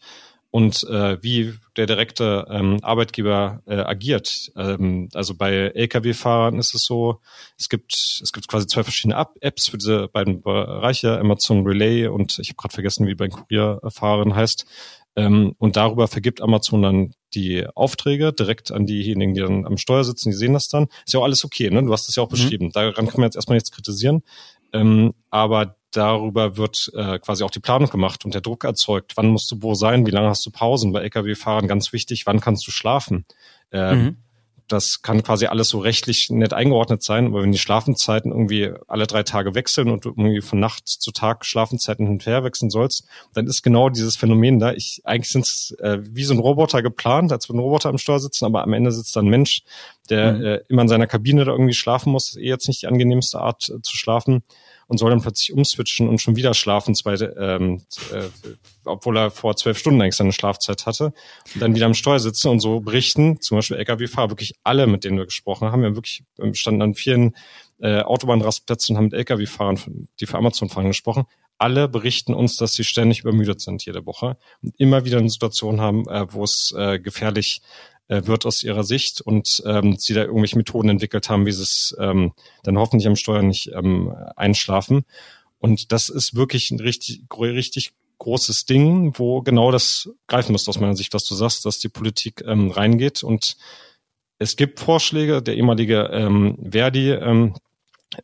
[0.55, 4.53] und äh, wie der direkte ähm, Arbeitgeber äh, agiert.
[4.57, 7.19] Ähm, also bei Lkw-Fahrern ist es so,
[7.59, 12.39] es gibt es gibt quasi zwei verschiedene Apps für diese beiden Bereiche, Amazon Relay und
[12.39, 14.65] ich habe gerade vergessen, wie bei Kurierfahrern heißt.
[15.17, 20.05] Ähm, und darüber vergibt Amazon dann die Aufträge direkt an diejenigen, die dann am Steuer
[20.05, 20.89] sitzen, die sehen das dann.
[21.07, 21.83] Ist ja auch alles okay, ne?
[21.83, 22.35] Du hast das ja auch mhm.
[22.35, 22.71] beschrieben.
[22.71, 24.23] Daran kann man jetzt erstmal nichts kritisieren.
[24.73, 29.13] Ähm, aber darüber wird äh, quasi auch die Planung gemacht und der Druck erzeugt.
[29.17, 30.07] Wann musst du wo sein?
[30.07, 30.93] Wie lange hast du Pausen?
[30.93, 33.25] Bei Lkw-Fahrern ganz wichtig, wann kannst du schlafen?
[33.71, 34.17] Ähm, mhm
[34.69, 39.07] das kann quasi alles so rechtlich nett eingeordnet sein, aber wenn die Schlafenzeiten irgendwie alle
[39.07, 42.71] drei Tage wechseln und du irgendwie von Nacht zu Tag Schlafenzeiten hin und her wechseln
[42.71, 44.73] sollst, dann ist genau dieses Phänomen da.
[44.73, 47.99] Ich, eigentlich sind es äh, wie so ein Roboter geplant, als würde ein Roboter am
[47.99, 49.63] Steuer sitzen, aber am Ende sitzt da ein Mensch,
[50.11, 50.45] der mhm.
[50.45, 52.31] äh, immer in seiner Kabine da irgendwie schlafen muss.
[52.31, 54.43] Ist eh jetzt nicht die angenehmste Art äh, zu schlafen
[54.87, 58.29] und soll dann plötzlich umswitchen und schon wieder schlafen, zwei, ähm, äh,
[58.85, 61.13] obwohl er vor zwölf Stunden eigentlich seine Schlafzeit hatte
[61.55, 65.05] und dann wieder am Steuer sitzen und so berichten, zum Beispiel Lkw-Fahrer, wirklich alle, mit
[65.05, 67.35] denen wir gesprochen haben, wir haben wirklich ähm, standen an vielen
[67.81, 71.25] äh, Autobahnrastplätzen und haben mit Lkw-Fahrern, die für Amazon fahren, gesprochen.
[71.57, 75.81] Alle berichten uns, dass sie ständig übermüdet sind jede Woche und immer wieder eine Situation
[75.81, 77.63] haben, äh, wo es äh, gefährlich
[78.09, 81.63] äh, wird aus ihrer Sicht und ähm, sie da irgendwelche Methoden entwickelt haben, wie sie
[81.63, 85.05] es ähm, dann hoffentlich am Steuer nicht ähm, einschlafen.
[85.59, 90.79] Und das ist wirklich ein richtig, richtig großes Ding, wo genau das greifen muss aus
[90.79, 93.23] meiner Sicht, was du sagst, dass die Politik ähm, reingeht.
[93.23, 93.57] Und
[94.39, 97.55] es gibt Vorschläge, der ehemalige ähm, Verdi, ähm,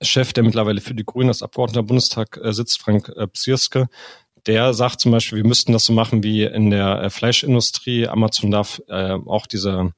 [0.03, 3.88] Chef, der mittlerweile für die Grünen als Abgeordneter Bundestag äh, sitzt, Frank äh, Psierske,
[4.46, 8.09] der sagt zum Beispiel, wir müssten das so machen wie in der äh, Fleischindustrie.
[8.09, 9.92] Amazon darf äh, auch diese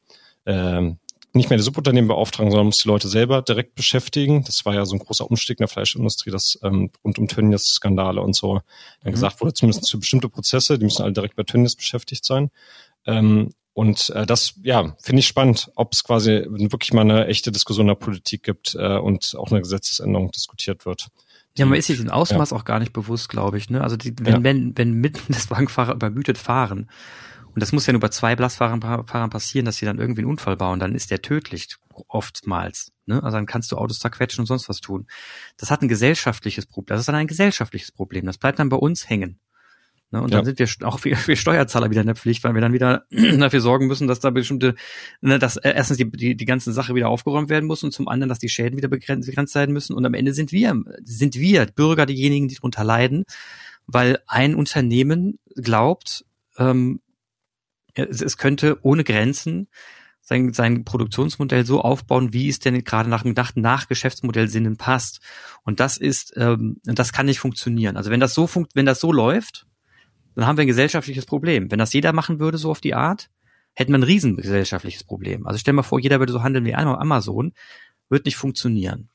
[0.44, 0.92] äh,
[1.35, 4.44] nicht mehr die Subunternehmen beauftragen, sondern muss die Leute selber direkt beschäftigen.
[4.44, 8.20] Das war ja so ein großer Umstieg in der Fleischindustrie, das ähm, rund um Tönnies-Skandale
[8.20, 8.61] und so
[9.00, 9.12] dann mhm.
[9.12, 12.50] gesagt wurde, zumindest für bestimmte Prozesse, die müssen alle direkt bei Tönnies beschäftigt sein.
[13.07, 17.50] Ähm, und äh, das, ja, finde ich spannend, ob es quasi wirklich mal eine echte
[17.50, 21.09] Diskussion der Politik gibt äh, und auch eine Gesetzesänderung diskutiert wird.
[21.56, 22.56] Ja, man ist sich den Ausmaß ja.
[22.56, 23.68] auch gar nicht bewusst, glaube ich.
[23.68, 23.82] Ne?
[23.82, 24.42] Also die, wenn, ja.
[24.42, 26.88] wenn, wenn mitten das Bankfahrer übermüdet fahren,
[27.54, 28.80] und das muss ja nur bei zwei Blassfahrern
[29.30, 31.76] passieren, dass sie dann irgendwie einen Unfall bauen, dann ist der tödlich,
[32.08, 32.92] oftmals.
[33.04, 33.22] Ne?
[33.22, 35.06] Also dann kannst du Autos zerquetschen und sonst was tun.
[35.58, 36.94] Das hat ein gesellschaftliches Problem.
[36.94, 38.24] Das ist dann ein gesellschaftliches Problem.
[38.24, 39.38] Das bleibt dann bei uns hängen.
[40.12, 40.22] Ne?
[40.22, 40.38] Und ja.
[40.38, 43.07] dann sind wir auch wir, wir Steuerzahler wieder in der Pflicht, weil wir dann wieder
[43.11, 44.75] dafür sorgen müssen, dass da bestimmte,
[45.20, 48.29] ne, dass erstens die, die, die ganze Sache wieder aufgeräumt werden muss und zum anderen,
[48.29, 49.94] dass die Schäden wieder begrenzt, begrenzt sein müssen.
[49.94, 53.25] Und am Ende sind wir, sind wir Bürger diejenigen, die darunter leiden,
[53.87, 56.25] weil ein Unternehmen glaubt,
[56.59, 57.01] ähm,
[57.94, 59.68] es, es könnte ohne Grenzen
[60.20, 65.20] sein, sein Produktionsmodell so aufbauen, wie es denn gerade nach dem nach, nach Geschäftsmodellsinnen passt.
[65.62, 67.96] Und das ist, ähm, das kann nicht funktionieren.
[67.96, 69.66] Also wenn das so funkt, wenn das so läuft,
[70.35, 71.71] dann haben wir ein gesellschaftliches Problem.
[71.71, 73.29] Wenn das jeder machen würde, so auf die Art,
[73.75, 75.47] hätten wir ein riesen gesellschaftliches Problem.
[75.47, 77.53] Also stell mal vor, jeder würde so handeln wie Amazon,
[78.09, 79.09] wird nicht funktionieren.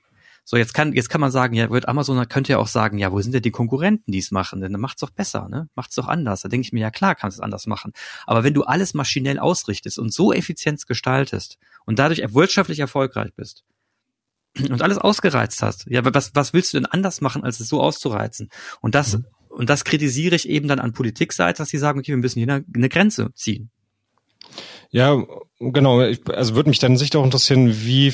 [0.49, 3.11] So, jetzt kann, jetzt kann man sagen, ja, wird Amazon könnte ja auch sagen, ja,
[3.11, 4.61] wo sind denn die Konkurrenten, die es machen?
[4.61, 5.67] Denn dann macht's doch besser, ne?
[5.75, 6.39] Macht's doch anders.
[6.39, 7.91] Da denke ich mir, ja klar, kannst es anders machen.
[8.25, 13.65] Aber wenn du alles maschinell ausrichtest und so effizient gestaltest und dadurch wirtschaftlich erfolgreich bist
[14.57, 17.81] und alles ausgereizt hast, ja, was, was willst du denn anders machen, als es so
[17.81, 18.49] auszureizen?
[18.79, 19.25] Und das, mhm.
[19.57, 22.63] Und das kritisiere ich eben dann an Politikseite, dass sie sagen, okay, wir müssen hier
[22.75, 23.71] eine, Grenze ziehen.
[24.91, 25.25] Ja,
[25.59, 25.99] genau.
[26.27, 28.13] Also würde mich dann Sicht auch interessieren, wie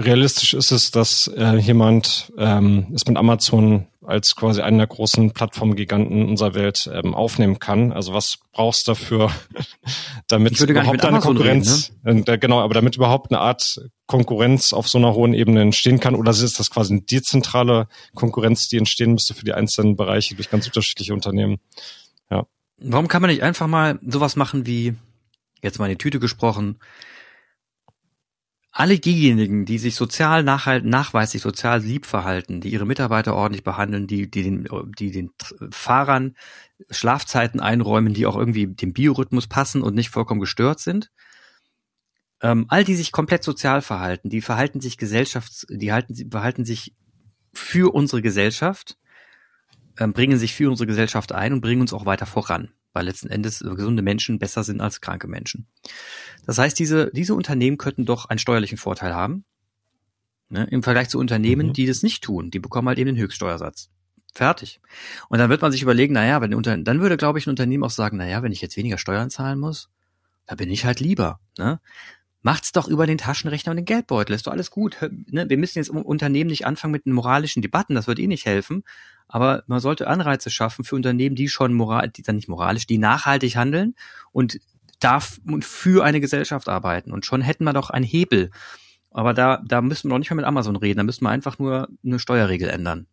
[0.00, 5.32] realistisch ist es, dass äh, jemand ähm, es mit Amazon als quasi einen der großen
[5.32, 7.92] Plattformgiganten unserer Welt ähm, aufnehmen kann.
[7.92, 9.30] Also was brauchst du dafür,
[10.28, 12.32] damit überhaupt eine Konkurrenz, reden, ne?
[12.32, 16.14] äh, genau, aber damit überhaupt eine Art Konkurrenz auf so einer hohen Ebene entstehen kann?
[16.14, 20.50] Oder ist das quasi eine dezentrale Konkurrenz, die entstehen müsste für die einzelnen Bereiche durch
[20.50, 21.58] ganz unterschiedliche Unternehmen?
[22.30, 22.44] Ja.
[22.78, 24.94] Warum kann man nicht einfach mal sowas machen wie,
[25.62, 26.78] jetzt mal in die Tüte gesprochen,
[28.74, 34.06] alle diejenigen, die sich sozial nachhalten, nachweislich sozial lieb verhalten, die ihre Mitarbeiter ordentlich behandeln,
[34.06, 35.30] die, die den, die den
[35.70, 36.34] Fahrern
[36.90, 41.10] Schlafzeiten einräumen, die auch irgendwie dem Biorhythmus passen und nicht vollkommen gestört sind.
[42.40, 46.64] Ähm, all die sich komplett sozial verhalten, die verhalten sich gesellschafts, die halten, die verhalten
[46.64, 46.94] sich
[47.52, 48.96] für unsere Gesellschaft,
[49.98, 53.28] ähm, bringen sich für unsere Gesellschaft ein und bringen uns auch weiter voran weil letzten
[53.28, 55.66] Endes gesunde Menschen besser sind als kranke Menschen.
[56.46, 59.44] Das heißt, diese, diese Unternehmen könnten doch einen steuerlichen Vorteil haben.
[60.48, 61.72] Ne, Im Vergleich zu Unternehmen, mhm.
[61.72, 62.50] die das nicht tun.
[62.50, 63.90] Die bekommen halt eben den Höchststeuersatz.
[64.34, 64.80] Fertig.
[65.28, 67.84] Und dann wird man sich überlegen, naja, wenn Unter dann würde, glaube ich, ein Unternehmen
[67.84, 69.90] auch sagen, naja, wenn ich jetzt weniger Steuern zahlen muss,
[70.46, 71.40] da bin ich halt lieber.
[71.58, 71.80] Ne?
[72.40, 74.96] Macht's doch über den Taschenrechner und den Geldbeutel, ist doch alles gut.
[75.26, 75.48] Ne?
[75.48, 78.84] Wir müssen jetzt im Unternehmen nicht anfangen mit moralischen Debatten, das wird eh nicht helfen.
[79.28, 82.98] Aber man sollte Anreize schaffen für Unternehmen, die schon moral, die dann nicht moralisch, die
[82.98, 83.94] nachhaltig handeln
[84.32, 84.58] und
[85.00, 87.12] darf und für eine Gesellschaft arbeiten.
[87.12, 88.50] Und schon hätten wir doch einen Hebel.
[89.10, 91.58] Aber da, da müssen wir doch nicht mehr mit Amazon reden, da müssen wir einfach
[91.58, 93.06] nur eine Steuerregel ändern.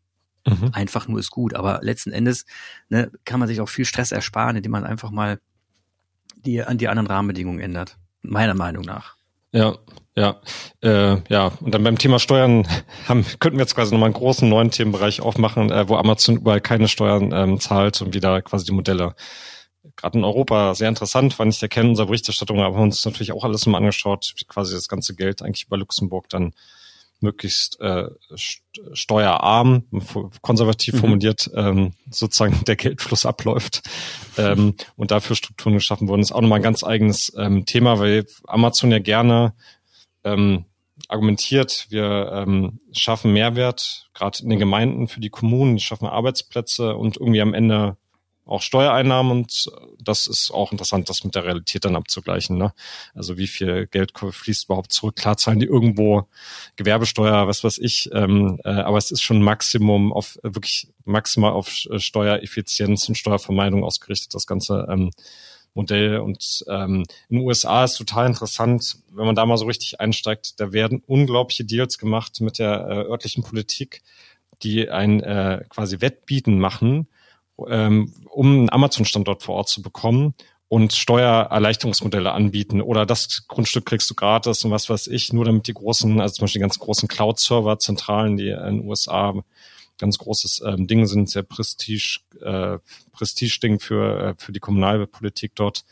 [0.48, 0.72] Mhm.
[0.74, 1.54] Einfach nur ist gut.
[1.54, 2.46] Aber letzten Endes
[2.90, 5.40] ne, kann man sich auch viel Stress ersparen, indem man einfach mal
[6.46, 7.98] die, an die anderen Rahmenbedingungen ändert.
[8.22, 9.16] Meiner Meinung nach.
[9.52, 9.78] Ja,
[10.16, 10.42] ja,
[10.82, 11.52] äh, ja.
[11.62, 12.68] Und dann beim Thema Steuern
[13.08, 16.62] haben, könnten wir jetzt quasi nochmal einen großen neuen Themenbereich aufmachen, äh, wo Amazon überall
[16.62, 19.16] keine Steuern ähm, zahlt und wieder quasi die Modelle.
[19.96, 23.66] Gerade in Europa sehr interessant, war nicht erkennen unserer Berichterstattung, haben uns natürlich auch alles
[23.66, 26.54] mal angeschaut, wie quasi das ganze Geld eigentlich über Luxemburg dann
[27.22, 28.08] möglichst äh,
[28.94, 29.84] steuerarm,
[30.42, 31.00] konservativ mhm.
[31.00, 33.82] formuliert, ähm, sozusagen der Geldfluss abläuft
[34.38, 36.22] ähm, und dafür Strukturen geschaffen wurden.
[36.22, 39.54] Das ist auch nochmal ein ganz eigenes ähm, Thema, weil Amazon ja gerne
[40.24, 40.66] ähm,
[41.08, 47.18] argumentiert, wir ähm, schaffen Mehrwert, gerade in den Gemeinden für die Kommunen, schaffen Arbeitsplätze und
[47.18, 47.98] irgendwie am Ende
[48.50, 52.58] auch Steuereinnahmen und das ist auch interessant, das mit der Realität dann abzugleichen.
[52.58, 52.74] Ne?
[53.14, 55.16] Also wie viel Geld fließt überhaupt zurück?
[55.16, 56.28] Klar zahlen die irgendwo
[56.76, 61.70] Gewerbesteuer, was weiß ich, ähm, äh, aber es ist schon Maximum auf wirklich maximal auf
[61.70, 65.12] Steuereffizienz und Steuervermeidung ausgerichtet, das ganze ähm,
[65.76, 66.18] Modell.
[66.18, 70.60] Und ähm, in den USA ist total interessant, wenn man da mal so richtig einsteigt,
[70.60, 74.02] da werden unglaubliche Deals gemacht mit der äh, örtlichen Politik,
[74.64, 77.08] die ein äh, quasi Wettbieten machen
[77.70, 80.34] ähm, um einen Amazon-Standort vor Ort zu bekommen
[80.68, 85.68] und Steuererleichterungsmodelle anbieten oder das Grundstück kriegst du gratis und was weiß ich, nur damit
[85.68, 89.34] die großen, also zum Beispiel die ganz großen Cloud-Server, Zentralen, die in den USA
[89.98, 92.78] ganz großes ähm, Ding sind, sehr Prestige, äh,
[93.12, 95.84] Prestige-Ding für, äh, für die Kommunalpolitik dort.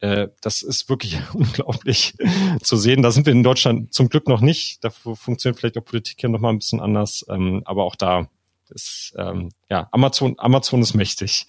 [0.00, 2.14] Äh, das ist wirklich unglaublich
[2.62, 3.02] zu sehen.
[3.02, 4.84] Da sind wir in Deutschland zum Glück noch nicht.
[4.84, 7.24] Da funktioniert vielleicht auch Politik hier nochmal ein bisschen anders.
[7.28, 8.28] Ähm, aber auch da
[8.70, 11.46] ist, ähm, ja, Amazon, Amazon ist mächtig.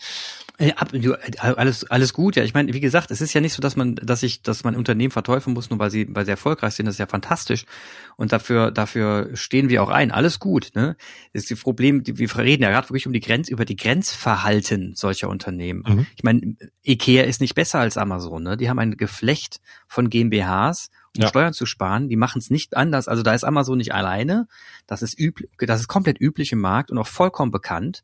[0.60, 0.74] Ja,
[1.40, 2.44] alles, alles gut, ja.
[2.44, 4.76] Ich meine, wie gesagt, es ist ja nicht so, dass man, dass ich, dass man
[4.76, 6.86] Unternehmen verteufeln muss, nur weil sie, weil sie erfolgreich sind.
[6.86, 7.66] Das ist ja fantastisch.
[8.18, 10.12] Und dafür, dafür stehen wir auch ein.
[10.12, 10.98] Alles gut, ne?
[11.32, 14.96] Das ist das Problem, wir reden ja gerade wirklich um die Grenz, über die Grenzverhalten
[14.96, 15.84] solcher Unternehmen.
[15.88, 16.08] Mhm.
[16.18, 18.58] Ich meine, Ikea ist nicht besser als Amazon, ne?
[18.58, 21.28] Die haben ein Geflecht von GmbHs um ja.
[21.30, 22.10] Steuern zu sparen.
[22.10, 23.08] Die machen es nicht anders.
[23.08, 24.48] Also da ist Amazon nicht alleine.
[24.88, 28.04] Das ist üblich, das ist komplett üblich im Markt und auch vollkommen bekannt.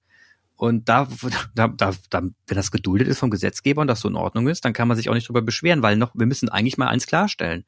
[0.56, 1.08] Und da,
[1.54, 4.64] da, da, da, wenn das geduldet ist vom Gesetzgeber und das so in Ordnung ist,
[4.64, 7.08] dann kann man sich auch nicht drüber beschweren, weil noch, wir müssen eigentlich mal eins
[7.08, 7.66] klarstellen.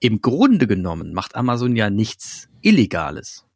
[0.00, 3.46] Im Grunde genommen macht Amazon ja nichts Illegales.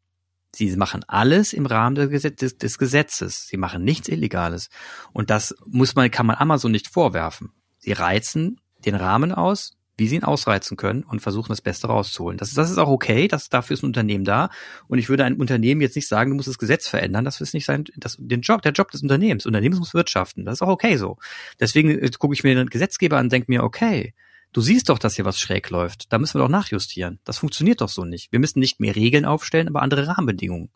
[0.55, 3.47] Sie machen alles im Rahmen des, des Gesetzes.
[3.49, 4.71] Sie machen nichts Illegales.
[5.13, 7.51] Und das muss man, kann man Amazon nicht vorwerfen.
[7.79, 12.37] Sie reizen den Rahmen aus, wie sie ihn ausreizen können und versuchen, das Beste rauszuholen.
[12.37, 14.51] Das, das ist auch okay, das, dafür ist ein Unternehmen da.
[14.89, 17.55] Und ich würde einem Unternehmen jetzt nicht sagen, du musst das Gesetz verändern, das ist
[17.55, 19.47] nicht sein, das, den Job, der Job des Unternehmens.
[19.47, 20.45] Unternehmens muss wirtschaften.
[20.45, 21.17] Das ist auch okay so.
[21.61, 24.13] Deswegen äh, gucke ich mir den Gesetzgeber an und denke mir, okay,
[24.53, 26.13] du siehst doch, dass hier was schräg läuft.
[26.13, 27.19] Da müssen wir doch nachjustieren.
[27.25, 28.33] Das funktioniert doch so nicht.
[28.33, 30.71] Wir müssen nicht mehr Regeln aufstellen, aber andere Rahmenbedingungen.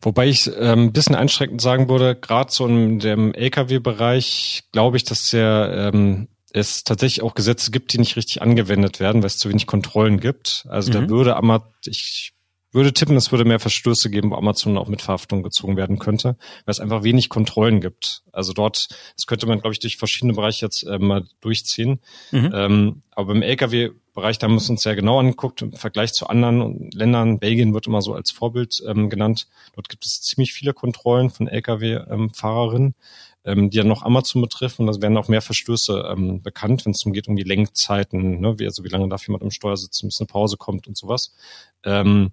[0.00, 5.02] Wobei ich ähm, ein bisschen einschränkend sagen würde, gerade so in dem Lkw-Bereich glaube ich,
[5.02, 9.38] dass der ähm, es tatsächlich auch Gesetze gibt, die nicht richtig angewendet werden, weil es
[9.38, 10.66] zu wenig Kontrollen gibt.
[10.68, 10.94] Also mhm.
[10.94, 12.32] da würde Amazon, ich
[12.70, 16.36] würde tippen, es würde mehr Verstöße geben, wo Amazon auch mit Verhaftung gezogen werden könnte,
[16.64, 18.22] weil es einfach wenig Kontrollen gibt.
[18.32, 22.00] Also dort, das könnte man, glaube ich, durch verschiedene Bereiche jetzt äh, mal durchziehen.
[22.30, 22.52] Mhm.
[22.54, 26.12] Ähm, aber im Lkw Bereich, da haben wir es uns sehr genau angeguckt im Vergleich
[26.12, 27.38] zu anderen Ländern.
[27.38, 29.46] Belgien wird immer so als Vorbild ähm, genannt.
[29.76, 32.96] Dort gibt es ziemlich viele Kontrollen von Lkw-Fahrerinnen,
[33.48, 34.86] ähm, die ja noch Amazon betreffen.
[34.86, 38.40] Und da werden auch mehr Verstöße ähm, bekannt, wenn es darum geht, um die Lenkzeiten,
[38.40, 38.58] ne?
[38.58, 41.34] wie, also wie lange darf jemand im Steuer sitzen, bis eine Pause kommt und sowas.
[41.84, 42.30] Ähm,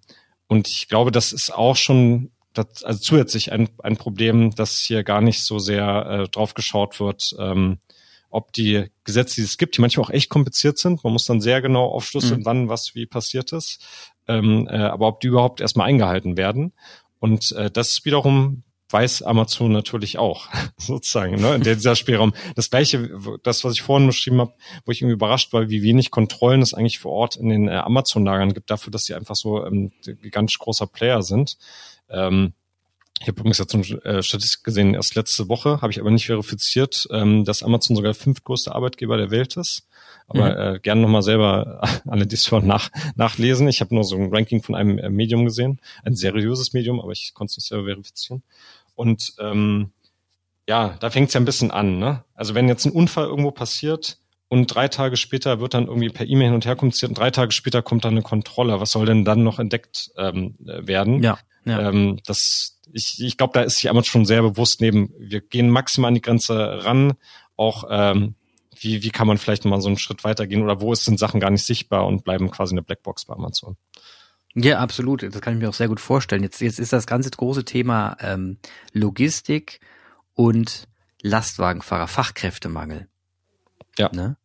[0.47, 5.03] und ich glaube, das ist auch schon das, also zusätzlich ein, ein Problem, dass hier
[5.03, 7.79] gar nicht so sehr äh, drauf geschaut wird, ähm,
[8.29, 11.03] ob die Gesetze, die es gibt, die manchmal auch echt kompliziert sind.
[11.03, 12.45] Man muss dann sehr genau aufschlüsseln, mhm.
[12.45, 13.81] wann was wie passiert ist.
[14.27, 16.73] Ähm, äh, aber ob die überhaupt erstmal eingehalten werden.
[17.19, 18.63] Und äh, das wiederum
[18.95, 21.55] weiß Amazon natürlich auch, sozusagen, ne?
[21.55, 22.33] in dieser Spielraum.
[22.55, 23.09] Das gleiche,
[23.43, 24.53] das, was ich vorhin beschrieben habe,
[24.85, 27.73] wo ich irgendwie überrascht war, wie wenig Kontrollen es eigentlich vor Ort in den äh,
[27.73, 31.57] Amazon-Lagern gibt, dafür, dass sie einfach so ähm, gigantisch großer Player sind.
[32.09, 32.53] Ähm,
[33.19, 36.25] ich habe übrigens jetzt eine äh, Statistik gesehen, erst letzte Woche, habe ich aber nicht
[36.25, 39.87] verifiziert, ähm, dass Amazon sogar der fünftgrößte Arbeitgeber der Welt ist.
[40.27, 40.75] Aber mhm.
[40.75, 43.67] äh, gerne nochmal selber alle dies schon nach, nachlesen.
[43.67, 47.11] Ich habe nur so ein Ranking von einem äh, Medium gesehen, ein seriöses Medium, aber
[47.11, 48.43] ich konnte es nicht selber verifizieren.
[48.95, 49.91] Und ähm,
[50.67, 51.99] ja, da fängt es ja ein bisschen an.
[51.99, 52.23] Ne?
[52.33, 56.27] Also wenn jetzt ein Unfall irgendwo passiert, und drei Tage später wird dann irgendwie per
[56.27, 58.79] E-Mail hin und her kommuniziert und drei Tage später kommt dann eine Kontrolle.
[58.79, 61.23] Was soll denn dann noch entdeckt ähm, werden?
[61.23, 61.89] Ja, ja.
[61.89, 65.69] Ähm, das, ich, ich glaube, da ist sich Amazon schon sehr bewusst neben, wir gehen
[65.69, 67.13] maximal an die Grenze ran,
[67.57, 68.35] auch ähm,
[68.79, 71.39] wie, wie kann man vielleicht mal so einen Schritt weitergehen oder wo ist, sind Sachen
[71.39, 73.77] gar nicht sichtbar und bleiben quasi eine Blackbox bei Amazon.
[74.55, 75.21] Ja, absolut.
[75.21, 76.41] Das kann ich mir auch sehr gut vorstellen.
[76.41, 78.57] Jetzt, jetzt ist das ganze große Thema ähm,
[78.93, 79.81] Logistik
[80.33, 80.87] und
[81.21, 83.07] Lastwagenfahrer, Fachkräftemangel.
[83.97, 84.09] Ja.
[84.13, 84.37] Ne?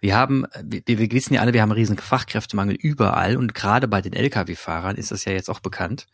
[0.00, 3.88] Wir haben, wir, wir wissen ja alle, wir haben einen riesen Fachkräftemangel überall und gerade
[3.88, 6.06] bei den Lkw-Fahrern ist das ja jetzt auch bekannt.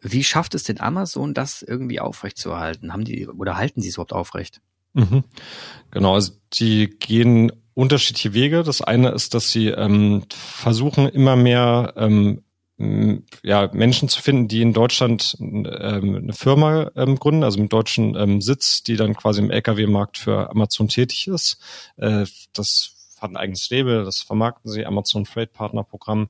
[0.00, 2.92] Wie schafft es denn Amazon, das irgendwie aufrechtzuerhalten?
[2.92, 4.60] Haben die oder halten sie es überhaupt aufrecht?
[4.94, 5.24] Mhm.
[5.90, 8.62] Genau, also die gehen unterschiedliche Wege.
[8.62, 12.42] Das eine ist, dass sie ähm, versuchen, immer mehr ähm,
[13.42, 15.64] ja, Menschen zu finden, die in Deutschland ähm,
[16.16, 20.50] eine Firma ähm, gründen, also mit deutschen ähm, Sitz, die dann quasi im Lkw-Markt für
[20.50, 21.58] Amazon tätig ist.
[21.96, 26.28] Äh, das hat ein eigenes Label, das vermarkten sie, Amazon Freight Partner Programm.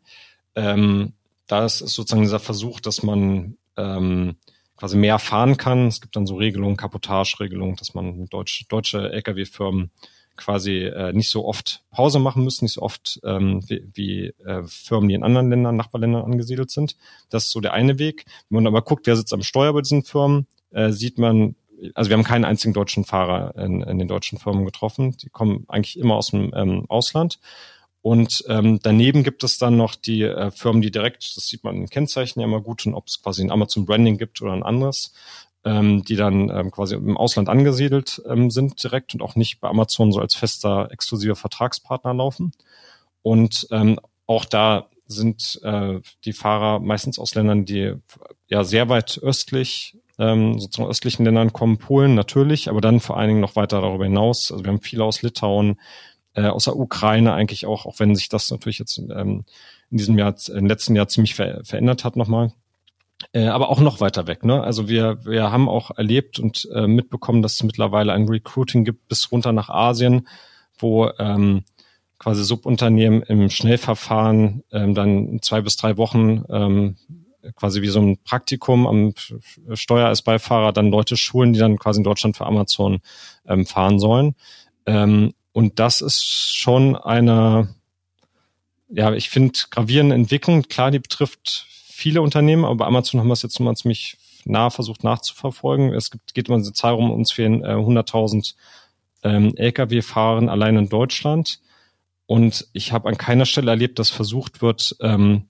[0.55, 1.14] Ähm,
[1.46, 4.36] da ist sozusagen dieser Versuch, dass man ähm,
[4.76, 5.86] quasi mehr fahren kann.
[5.86, 9.90] Es gibt dann so Regelungen, Kapotage-Regelungen, dass man deutsche, deutsche Lkw-Firmen
[10.37, 14.62] quasi äh, nicht so oft Pause machen müssen, nicht so oft ähm, wie, wie äh,
[14.66, 16.97] Firmen, die in anderen Ländern, Nachbarländern angesiedelt sind.
[17.30, 18.24] Das ist so der eine Weg.
[18.49, 21.55] Wenn man aber guckt, wer sitzt am Steuer bei diesen Firmen, äh, sieht man,
[21.95, 25.16] also wir haben keinen einzigen deutschen Fahrer in, in den deutschen Firmen getroffen.
[25.18, 27.39] Die kommen eigentlich immer aus dem ähm, Ausland.
[28.03, 31.76] Und ähm, daneben gibt es dann noch die äh, Firmen, die direkt, das sieht man
[31.76, 34.64] in Kennzeichen ja immer gut, und ob es quasi ein Amazon Branding gibt oder ein
[34.64, 35.12] anderes,
[35.65, 39.69] ähm, die dann ähm, quasi im Ausland angesiedelt ähm, sind direkt und auch nicht bei
[39.69, 42.53] Amazon so als fester exklusiver Vertragspartner laufen.
[43.23, 47.95] Und ähm, auch da sind äh, die Fahrer meistens aus Ländern, die
[48.49, 53.29] ja sehr weit östlich, ähm, sozusagen östlichen Ländern kommen, Polen natürlich, aber dann vor allen
[53.29, 54.51] Dingen noch weiter darüber hinaus.
[54.51, 55.81] Also wir haben viele aus Litauen,
[56.35, 59.45] äh, aus der Ukraine eigentlich auch, auch wenn sich das natürlich jetzt ähm,
[59.91, 62.53] in diesem Jahr, im letzten Jahr ziemlich ver verändert hat nochmal
[63.33, 64.45] äh, aber auch noch weiter weg.
[64.45, 64.62] Ne?
[64.62, 69.09] Also wir, wir haben auch erlebt und äh, mitbekommen, dass es mittlerweile ein Recruiting gibt
[69.09, 70.29] bis runter nach Asien,
[70.79, 71.64] wo ähm,
[72.18, 76.97] quasi Subunternehmen im Schnellverfahren ähm, dann zwei bis drei Wochen ähm,
[77.57, 79.14] quasi wie so ein Praktikum am
[79.75, 83.01] Steuer als Beifahrer dann Leute schulen, die dann quasi in Deutschland für Amazon
[83.47, 84.35] ähm, fahren sollen.
[84.87, 87.75] Ähm, und das ist schon eine,
[88.89, 90.62] ja, ich finde, gravierende Entwicklung.
[90.62, 91.66] Klar, die betrifft
[92.03, 95.94] viele Unternehmen, aber bei Amazon haben wir es jetzt mal ziemlich nah versucht nachzuverfolgen.
[95.94, 98.55] Es gibt, geht immer diese Zahl rum, uns fehlen äh, 100.000
[99.22, 101.61] ähm, Lkw-Fahrern allein in Deutschland.
[102.26, 105.46] Und ich habe an keiner Stelle erlebt, dass versucht wird, ähm,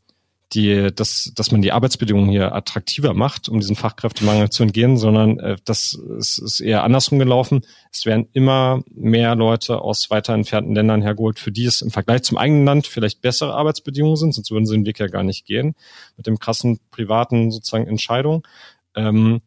[0.55, 5.39] die, dass, dass man die Arbeitsbedingungen hier attraktiver macht, um diesen Fachkräftemangel zu entgehen, sondern
[5.39, 7.63] äh, das ist, ist eher andersrum gelaufen.
[7.91, 12.23] Es werden immer mehr Leute aus weiter entfernten Ländern hergeholt, für die es im Vergleich
[12.23, 15.47] zum eigenen Land vielleicht bessere Arbeitsbedingungen sind, sonst würden sie den Weg ja gar nicht
[15.47, 15.75] gehen,
[16.17, 18.47] mit dem krassen privaten sozusagen Entscheidung.
[18.95, 19.41] Ähm,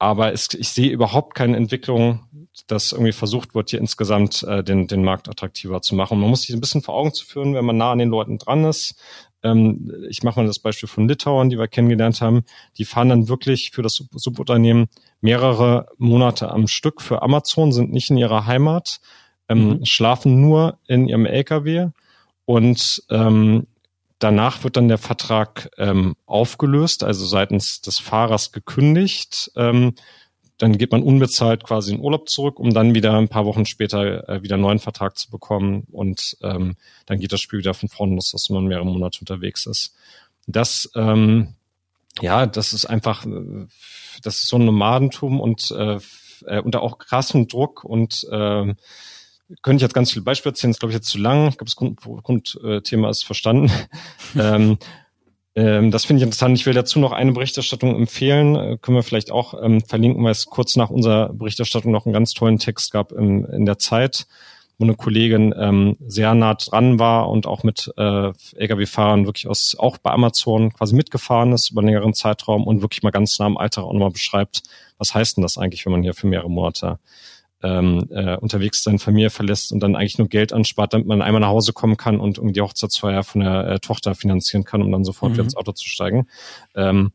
[0.00, 2.20] aber es, ich sehe überhaupt keine Entwicklung,
[2.66, 6.18] dass irgendwie versucht wird, hier insgesamt äh, den, den Markt attraktiver zu machen.
[6.18, 8.38] Man muss sich ein bisschen vor Augen zu führen, wenn man nah an den Leuten
[8.38, 8.94] dran ist,
[9.42, 12.42] ähm, ich mache mal das Beispiel von Litauen, die wir kennengelernt haben.
[12.78, 14.88] Die fahren dann wirklich für das Subunternehmen
[15.20, 19.00] mehrere Monate am Stück für Amazon, sind nicht in ihrer Heimat,
[19.48, 19.84] ähm, mhm.
[19.84, 21.88] schlafen nur in ihrem LKW
[22.44, 23.66] und ähm,
[24.18, 29.50] danach wird dann der Vertrag ähm, aufgelöst, also seitens des Fahrers gekündigt.
[29.56, 29.94] Ähm,
[30.60, 34.28] dann geht man unbezahlt quasi in Urlaub zurück, um dann wieder ein paar Wochen später
[34.28, 37.88] äh, wieder einen neuen Vertrag zu bekommen und ähm, dann geht das Spiel wieder von
[37.88, 39.94] vorne los, dass man mehrere Monate unterwegs ist.
[40.46, 41.54] Das, ähm,
[42.20, 43.66] ja, das ist einfach, äh,
[44.22, 45.98] das ist so ein Nomadentum und äh,
[46.46, 48.74] äh, unter auch krassem Druck und äh,
[49.62, 51.48] könnte ich jetzt ganz viele Beispiele erzählen, ist glaube ich jetzt zu lang.
[51.48, 53.72] Ich glaube, das Grundthema Grund, äh, ist verstanden.
[54.36, 54.78] ähm,
[55.60, 56.56] ähm, das finde ich interessant.
[56.56, 58.56] Ich will dazu noch eine Berichterstattung empfehlen.
[58.56, 62.14] Äh, können wir vielleicht auch ähm, verlinken, weil es kurz nach unserer Berichterstattung noch einen
[62.14, 64.26] ganz tollen Text gab im, in der Zeit,
[64.78, 69.76] wo eine Kollegin ähm, sehr nah dran war und auch mit äh, Lkw-Fahrern wirklich aus,
[69.78, 73.44] auch bei Amazon quasi mitgefahren ist über einen längeren Zeitraum und wirklich mal ganz nah
[73.44, 74.62] am Alltag auch nochmal beschreibt,
[74.96, 76.98] was heißt denn das eigentlich, wenn man hier für mehrere Monate
[77.62, 81.40] ähm, äh, unterwegs seine Familie verlässt und dann eigentlich nur Geld anspart, damit man einmal
[81.40, 84.90] nach Hause kommen kann und irgendwie die Hochzeitsfeier von der äh, Tochter finanzieren kann, um
[84.90, 85.34] dann sofort mhm.
[85.34, 86.26] wieder ins Auto zu steigen.
[86.74, 87.12] Ähm,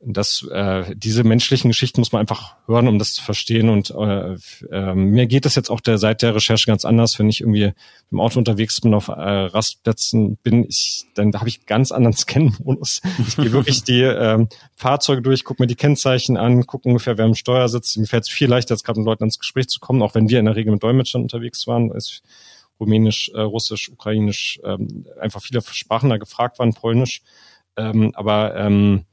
[0.00, 3.68] das, äh, diese menschlichen Geschichten muss man einfach hören, um das zu verstehen.
[3.68, 4.36] Und äh,
[4.70, 7.18] äh, mir geht es jetzt auch der, seit der Recherche ganz anders.
[7.18, 7.72] Wenn ich irgendwie
[8.12, 13.00] im Auto unterwegs bin, auf äh, Rastplätzen bin, ich, dann habe ich ganz anderen Scan-Modus.
[13.26, 14.46] Ich gehe wirklich die äh,
[14.76, 17.98] Fahrzeuge durch, gucke mir die Kennzeichen an, gucke ungefähr, wer am Steuer sitzt.
[17.98, 20.28] Mir fällt es viel leichter, jetzt gerade mit Leuten ins Gespräch zu kommen, auch wenn
[20.28, 21.90] wir in der Regel mit Dolmetschern unterwegs waren.
[21.90, 22.22] Ist
[22.78, 27.22] Rumänisch, äh, Russisch, Ukrainisch, ähm, einfach viele Sprachen da gefragt waren, Polnisch.
[27.76, 29.04] Ähm, aber ähm,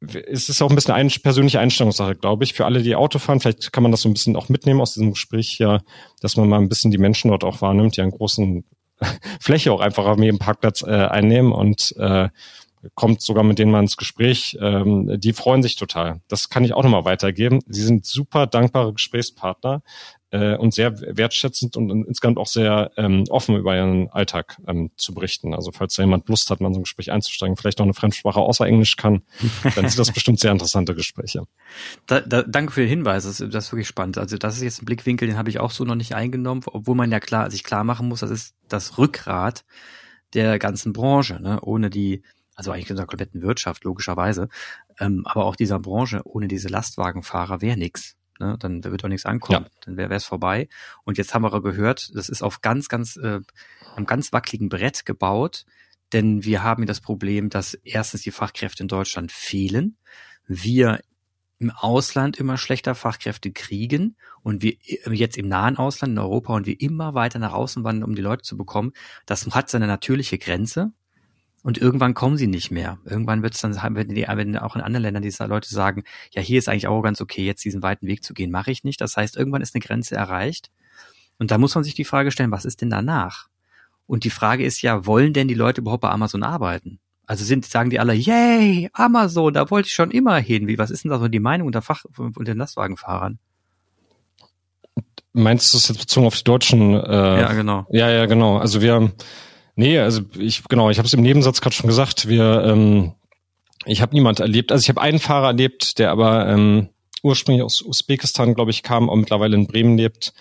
[0.00, 3.40] es ist auch ein bisschen eine persönliche Einstellungssache, glaube ich, für alle, die Auto fahren.
[3.40, 5.82] Vielleicht kann man das so ein bisschen auch mitnehmen aus diesem Gespräch hier,
[6.20, 8.64] dass man mal ein bisschen die Menschen dort auch wahrnimmt, die einen großen
[9.40, 12.28] Fläche auch einfach auf jedem Parkplatz äh, einnehmen und äh,
[12.94, 14.56] kommt sogar mit denen mal ins Gespräch.
[14.60, 16.20] Ähm, die freuen sich total.
[16.28, 17.60] Das kann ich auch nochmal weitergeben.
[17.66, 19.82] Sie sind super dankbare Gesprächspartner
[20.30, 25.12] äh, und sehr wertschätzend und insgesamt auch sehr ähm, offen über ihren Alltag ähm, zu
[25.12, 25.54] berichten.
[25.54, 27.94] Also falls da jemand Lust hat, mal in so ein Gespräch einzusteigen, vielleicht noch eine
[27.94, 29.22] Fremdsprache außer Englisch kann,
[29.74, 31.44] dann sind das bestimmt sehr interessante Gespräche.
[32.06, 34.18] Da, da, danke für den Hinweis, das, das ist wirklich spannend.
[34.18, 36.94] Also das ist jetzt ein Blickwinkel, den habe ich auch so noch nicht eingenommen, obwohl
[36.94, 39.64] man ja klar sich klar machen muss, das ist das Rückgrat
[40.34, 41.40] der ganzen Branche.
[41.40, 41.60] Ne?
[41.60, 42.22] Ohne die
[42.60, 44.48] also eigentlich in der kompletten Wirtschaft, logischerweise,
[44.98, 48.16] ähm, aber auch dieser Branche, ohne diese Lastwagenfahrer wäre nix.
[48.38, 48.56] Ne?
[48.58, 49.70] Dann wird auch nichts ankommen, ja.
[49.80, 50.68] dann wäre es vorbei.
[51.04, 53.40] Und jetzt haben wir gehört, das ist auf ganz, ganz, äh,
[53.96, 55.64] einem ganz wackeligen Brett gebaut,
[56.12, 59.96] denn wir haben das Problem, dass erstens die Fachkräfte in Deutschland fehlen,
[60.46, 61.00] wir
[61.58, 64.76] im Ausland immer schlechter Fachkräfte kriegen und wir
[65.10, 68.22] jetzt im nahen Ausland in Europa und wir immer weiter nach außen wandern, um die
[68.22, 68.92] Leute zu bekommen,
[69.24, 70.92] das hat seine natürliche Grenze.
[71.62, 72.98] Und irgendwann kommen sie nicht mehr.
[73.04, 76.40] Irgendwann wird es dann, wenn, die, wenn auch in anderen Ländern diese Leute sagen, ja,
[76.40, 79.00] hier ist eigentlich auch ganz okay, jetzt diesen weiten Weg zu gehen, mache ich nicht.
[79.00, 80.70] Das heißt, irgendwann ist eine Grenze erreicht.
[81.38, 83.48] Und da muss man sich die Frage stellen, was ist denn danach?
[84.06, 86.98] Und die Frage ist ja, wollen denn die Leute überhaupt bei Amazon arbeiten?
[87.26, 90.66] Also sind, sagen die alle, yay, Amazon, da wollte ich schon immer hin.
[90.66, 93.38] Wie, was ist denn da so die Meinung unter Fach, unter den Lastwagenfahrern?
[95.32, 96.94] Meinst du es jetzt bezogen auf die Deutschen?
[96.94, 97.86] Äh, ja, genau.
[97.90, 98.58] Ja, ja, genau.
[98.58, 99.12] Also wir,
[99.76, 102.28] Nee, also ich genau, ich habe es im Nebensatz gerade schon gesagt.
[102.28, 103.12] Wir, ähm,
[103.86, 104.72] ich habe niemand erlebt.
[104.72, 106.88] Also ich habe einen Fahrer erlebt, der aber ähm,
[107.22, 110.32] ursprünglich aus Usbekistan, glaube ich, kam, und mittlerweile in Bremen lebt,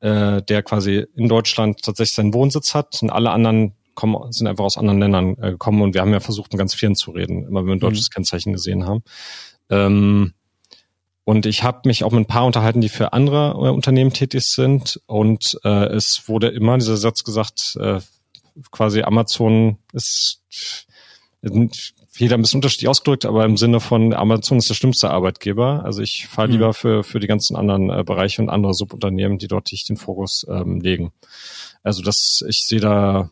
[0.00, 2.98] äh, der quasi in Deutschland tatsächlich seinen Wohnsitz hat.
[3.02, 5.82] Und alle anderen kommen, sind einfach aus anderen Ländern äh, gekommen.
[5.82, 8.08] Und wir haben ja versucht, mit ganz vielen zu reden, immer wenn wir ein deutsches
[8.10, 8.14] mhm.
[8.14, 9.02] Kennzeichen gesehen haben.
[9.70, 10.32] Ähm,
[11.24, 14.44] und ich habe mich auch mit ein paar unterhalten, die für andere äh, Unternehmen tätig
[14.44, 15.00] sind.
[15.06, 18.00] Und äh, es wurde immer dieser Satz gesagt, äh,
[18.70, 20.42] quasi Amazon ist
[22.18, 25.84] jeder ein bisschen unterschiedlich ausgedrückt, aber im Sinne von Amazon ist der schlimmste Arbeitgeber.
[25.84, 26.52] Also ich fahre mhm.
[26.54, 29.96] lieber für, für die ganzen anderen äh, Bereiche und andere Subunternehmen, die dort nicht den
[29.96, 31.12] Fokus ähm, legen.
[31.82, 33.30] Also das, ich sehe da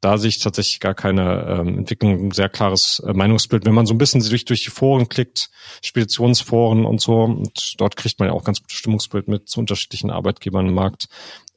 [0.00, 3.64] da sehe ich tatsächlich gar keine ähm, Entwicklung, ein sehr klares äh, Meinungsbild.
[3.64, 5.50] Wenn man so ein bisschen durch, durch die Foren klickt,
[5.82, 10.10] Speditionsforen und so, und dort kriegt man ja auch ganz gutes Stimmungsbild mit zu unterschiedlichen
[10.10, 11.08] Arbeitgebern im Markt,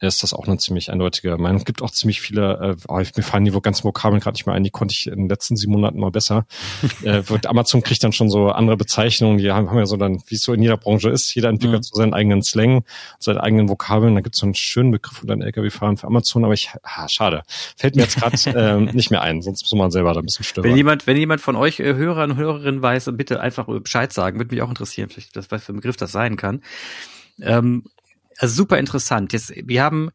[0.07, 1.57] ist das auch eine ziemlich eindeutige Meinung.
[1.57, 4.55] Es gibt auch ziemlich viele, äh, oh, mir fallen die ganzen Vokabeln gerade nicht mehr
[4.55, 6.45] ein, die konnte ich in den letzten sieben Monaten mal besser.
[7.03, 10.35] äh, Amazon kriegt dann schon so andere Bezeichnungen, die haben, haben ja so dann, wie
[10.35, 11.83] es so in jeder Branche ist, jeder entwickelt mhm.
[11.83, 12.83] so seinen eigenen Slang,
[13.19, 16.45] seine eigenen Vokabeln, da gibt es so einen schönen Begriff unter den Lkw-Fahren für Amazon,
[16.45, 17.43] aber ich, ah, schade,
[17.75, 20.45] fällt mir jetzt gerade ähm, nicht mehr ein, sonst muss man selber da ein bisschen
[20.45, 20.65] stören.
[20.65, 24.39] Wenn jemand, wenn jemand von euch äh, Hörer und Hörerinnen weiß, bitte einfach Bescheid sagen,
[24.39, 26.61] würde mich auch interessieren, vielleicht das, was für ein Begriff das sein kann.
[27.41, 27.83] Ähm,
[28.43, 29.31] also super interessant.
[29.31, 30.09] Jetzt, wir haben,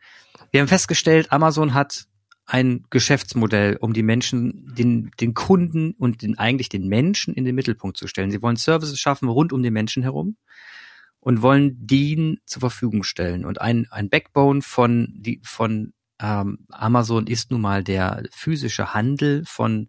[0.50, 2.04] wir haben festgestellt, Amazon hat
[2.44, 7.54] ein Geschäftsmodell, um die Menschen, den, den Kunden und den, eigentlich den Menschen in den
[7.54, 8.30] Mittelpunkt zu stellen.
[8.30, 10.36] Sie wollen Services schaffen rund um den Menschen herum
[11.20, 13.46] und wollen den zur Verfügung stellen.
[13.46, 19.42] Und ein, ein Backbone von, die, von ähm, Amazon ist nun mal der physische Handel
[19.46, 19.88] von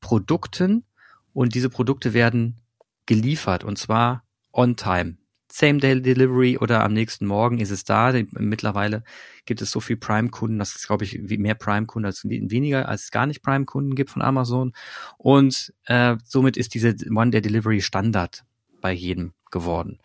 [0.00, 0.86] Produkten
[1.34, 2.62] und diese Produkte werden
[3.04, 5.18] geliefert und zwar on time.
[5.56, 8.12] Same-Day-Delivery oder am nächsten Morgen ist es da.
[8.32, 9.04] Mittlerweile
[9.46, 13.10] gibt es so viel Prime-Kunden, das ist, glaube ich, mehr Prime-Kunden als weniger, als es
[13.10, 14.74] gar nicht Prime-Kunden gibt von Amazon.
[15.16, 18.44] Und äh, somit ist diese One-Day-Delivery Standard
[18.82, 19.98] bei jedem geworden.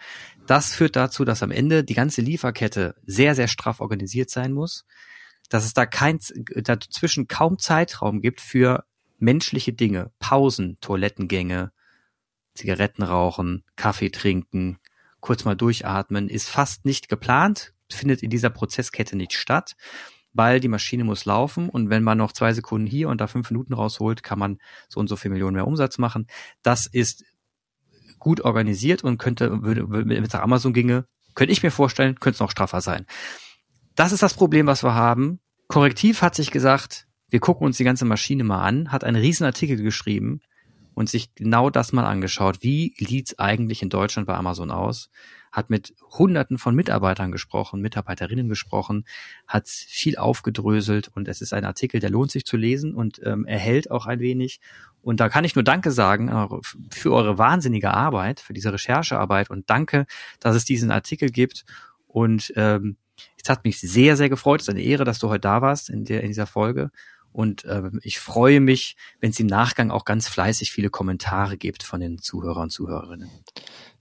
[0.48, 4.86] Das führt dazu, dass am Ende die ganze Lieferkette sehr, sehr straff organisiert sein muss,
[5.50, 6.20] dass es da kein,
[6.56, 8.86] dazwischen kaum Zeitraum gibt für
[9.20, 11.74] menschliche Dinge, Pausen, Toilettengänge,
[12.54, 14.78] Zigaretten rauchen, Kaffee trinken,
[15.22, 19.76] kurz mal durchatmen, ist fast nicht geplant, findet in dieser Prozesskette nicht statt,
[20.34, 23.50] weil die Maschine muss laufen und wenn man noch zwei Sekunden hier und da fünf
[23.52, 24.58] Minuten rausholt, kann man
[24.90, 26.28] so und so viel Millionen mehr Umsatz machen.
[26.64, 27.24] Das ist
[28.20, 31.06] gut organisiert und könnte, würde, wenn es nach Amazon ginge,
[31.36, 33.06] könnte ich mir vorstellen, könnte es noch straffer sein.
[33.96, 35.40] Das ist das Problem, was wir haben.
[35.68, 39.46] Korrektiv hat sich gesagt, wir gucken uns die ganze Maschine mal an, hat einen riesen
[39.46, 40.42] Artikel geschrieben,
[40.94, 42.58] und sich genau das mal angeschaut.
[42.62, 45.10] Wie sieht's eigentlich in Deutschland bei Amazon aus?
[45.52, 49.06] Hat mit Hunderten von Mitarbeitern gesprochen, Mitarbeiterinnen gesprochen,
[49.48, 53.46] hat viel aufgedröselt und es ist ein Artikel, der lohnt sich zu lesen und ähm,
[53.46, 54.62] erhält auch ein wenig.
[55.02, 56.48] Und da kann ich nur Danke sagen äh,
[56.92, 60.06] für eure wahnsinnige Arbeit, für diese Recherchearbeit und danke,
[60.40, 61.66] dass es diesen Artikel gibt.
[62.08, 62.98] Und ähm,
[63.42, 64.62] es hat mich sehr, sehr gefreut.
[64.62, 66.92] Es ist eine Ehre, dass du heute da warst in, der, in dieser Folge.
[67.34, 71.84] Und äh, ich freue mich, wenn es im Nachgang auch ganz fleißig viele Kommentare gibt
[71.84, 73.30] von den Zuhörern und Zuhörerinnen.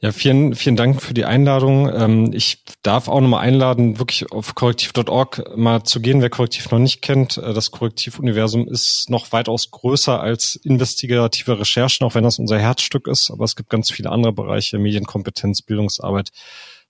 [0.03, 1.93] Ja, vielen, vielen Dank für die Einladung.
[1.93, 6.79] Ähm, ich darf auch nochmal einladen, wirklich auf korrektiv.org mal zu gehen, wer Korrektiv noch
[6.79, 7.37] nicht kennt.
[7.37, 13.09] Äh, das Korrektivuniversum ist noch weitaus größer als investigative Recherchen, auch wenn das unser Herzstück
[13.09, 13.31] ist.
[13.31, 16.31] Aber es gibt ganz viele andere Bereiche, Medienkompetenz, Bildungsarbeit,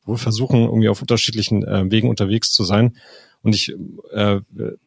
[0.04, 2.96] wo wir versuchen, irgendwie auf unterschiedlichen äh, Wegen unterwegs zu sein.
[3.42, 3.74] Und ich
[4.12, 4.40] äh,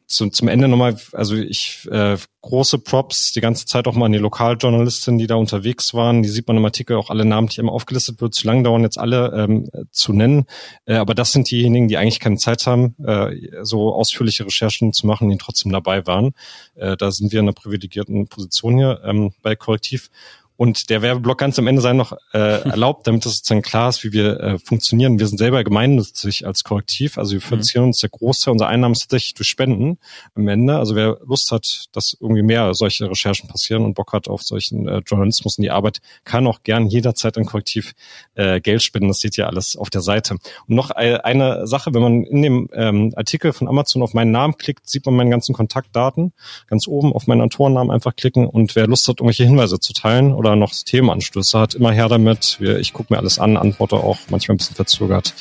[0.05, 4.11] zum, zum Ende nochmal, also ich äh, große Props die ganze Zeit auch mal an
[4.11, 6.21] die Lokaljournalistinnen, die da unterwegs waren.
[6.21, 8.35] Die sieht man im Artikel auch alle Namen, die immer aufgelistet wird.
[8.35, 10.45] Zu lang dauern jetzt alle ähm, zu nennen.
[10.85, 15.07] Äh, aber das sind diejenigen, die eigentlich keine Zeit haben, äh, so ausführliche Recherchen zu
[15.07, 16.33] machen, die trotzdem dabei waren.
[16.75, 20.09] Äh, da sind wir in einer privilegierten Position hier ähm, bei Korrektiv.
[20.55, 22.37] Und der Werbeblock ganz am Ende sei noch äh,
[22.69, 25.19] erlaubt, damit es sozusagen klar ist, wie wir äh, funktionieren.
[25.19, 27.89] Wir sind selber gemeinnützig als Korrektiv, also wir finanzieren mhm.
[27.89, 29.97] uns der Großteil unserer Einnahmen tatsächlich durch Spenden
[30.35, 30.77] am Ende.
[30.77, 34.87] Also wer Lust hat, dass irgendwie mehr solche Recherchen passieren und Bock hat auf solchen
[34.87, 37.93] äh, Journalismus und die Arbeit, kann auch gern jederzeit an Korrektiv
[38.35, 39.07] äh, Geld spenden.
[39.07, 40.35] Das seht ihr alles auf der Seite.
[40.67, 44.57] Und noch eine Sache, wenn man in dem ähm, Artikel von Amazon auf meinen Namen
[44.57, 46.33] klickt, sieht man meine ganzen Kontaktdaten.
[46.67, 50.33] Ganz oben auf meinen Autorennamen einfach klicken und wer Lust hat, irgendwelche Hinweise zu teilen
[50.43, 52.57] oder noch Themenanstöße hat, immer her damit.
[52.59, 55.33] Ich gucke mir alles an, antworte auch manchmal ein bisschen verzögert.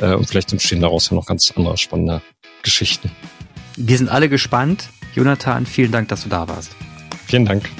[0.00, 2.22] Äh, und vielleicht entstehen daraus ja noch ganz andere spannende
[2.62, 3.10] Geschichten.
[3.76, 4.88] Wir sind alle gespannt.
[5.14, 6.74] Jonathan, vielen Dank, dass du da warst.
[7.26, 7.70] Vielen Dank.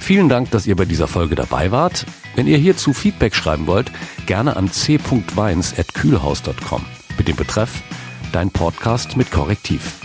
[0.00, 2.04] Vielen Dank, dass ihr bei dieser Folge dabei wart.
[2.34, 3.90] Wenn ihr hierzu Feedback schreiben wollt,
[4.26, 6.84] gerne an c.weins.kühlhaus.com
[7.18, 7.82] mit dem Betreff
[8.32, 10.00] Dein Podcast mit Korrektiv.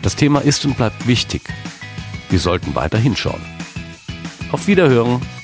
[0.00, 1.42] Das Thema ist und bleibt wichtig.
[2.30, 3.42] Wir sollten weiter hinschauen.
[4.52, 5.41] Auf Wiederhören.